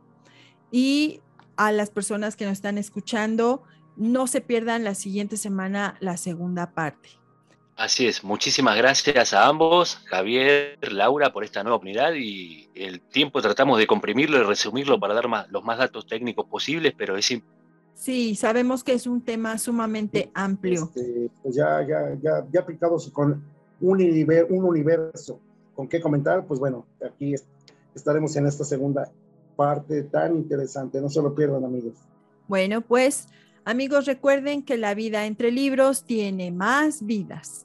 Y 0.72 1.20
a 1.56 1.72
las 1.72 1.90
personas 1.90 2.36
que 2.36 2.46
nos 2.46 2.52
están 2.52 2.78
escuchando, 2.78 3.64
no 3.98 4.26
se 4.28 4.40
pierdan 4.40 4.82
la 4.82 4.94
siguiente 4.94 5.36
semana 5.36 5.98
la 6.00 6.16
segunda 6.16 6.72
parte. 6.72 7.19
Así 7.80 8.06
es, 8.06 8.22
muchísimas 8.22 8.76
gracias 8.76 9.32
a 9.32 9.46
ambos, 9.46 10.02
Javier, 10.04 10.76
Laura, 10.92 11.32
por 11.32 11.44
esta 11.44 11.62
nueva 11.62 11.78
unidad 11.78 12.12
y 12.12 12.68
el 12.74 13.00
tiempo 13.00 13.40
tratamos 13.40 13.78
de 13.78 13.86
comprimirlo 13.86 14.36
y 14.36 14.42
resumirlo 14.42 15.00
para 15.00 15.14
dar 15.14 15.24
los 15.48 15.64
más 15.64 15.78
datos 15.78 16.06
técnicos 16.06 16.44
posibles, 16.44 16.92
pero 16.94 17.16
es... 17.16 17.32
Sí, 17.94 18.34
sabemos 18.34 18.84
que 18.84 18.92
es 18.92 19.06
un 19.06 19.22
tema 19.22 19.56
sumamente 19.56 20.30
amplio. 20.34 20.90
Este, 20.94 21.30
pues 21.42 21.56
ya, 21.56 21.80
ya, 21.88 22.18
ya, 22.22 22.46
ya 22.52 22.60
aplicados 22.60 23.08
con 23.08 23.42
un, 23.80 24.00
un 24.50 24.64
universo 24.66 25.40
con 25.74 25.88
qué 25.88 26.02
comentar, 26.02 26.44
pues 26.44 26.60
bueno, 26.60 26.84
aquí 27.02 27.34
estaremos 27.94 28.36
en 28.36 28.46
esta 28.46 28.62
segunda 28.62 29.10
parte 29.56 30.02
tan 30.02 30.36
interesante, 30.36 31.00
no 31.00 31.08
se 31.08 31.22
lo 31.22 31.34
pierdan 31.34 31.64
amigos. 31.64 31.94
Bueno, 32.46 32.82
pues 32.82 33.28
amigos, 33.64 34.04
recuerden 34.04 34.64
que 34.64 34.76
la 34.76 34.92
vida 34.92 35.24
entre 35.24 35.50
libros 35.50 36.04
tiene 36.04 36.50
más 36.50 37.06
vidas. 37.06 37.64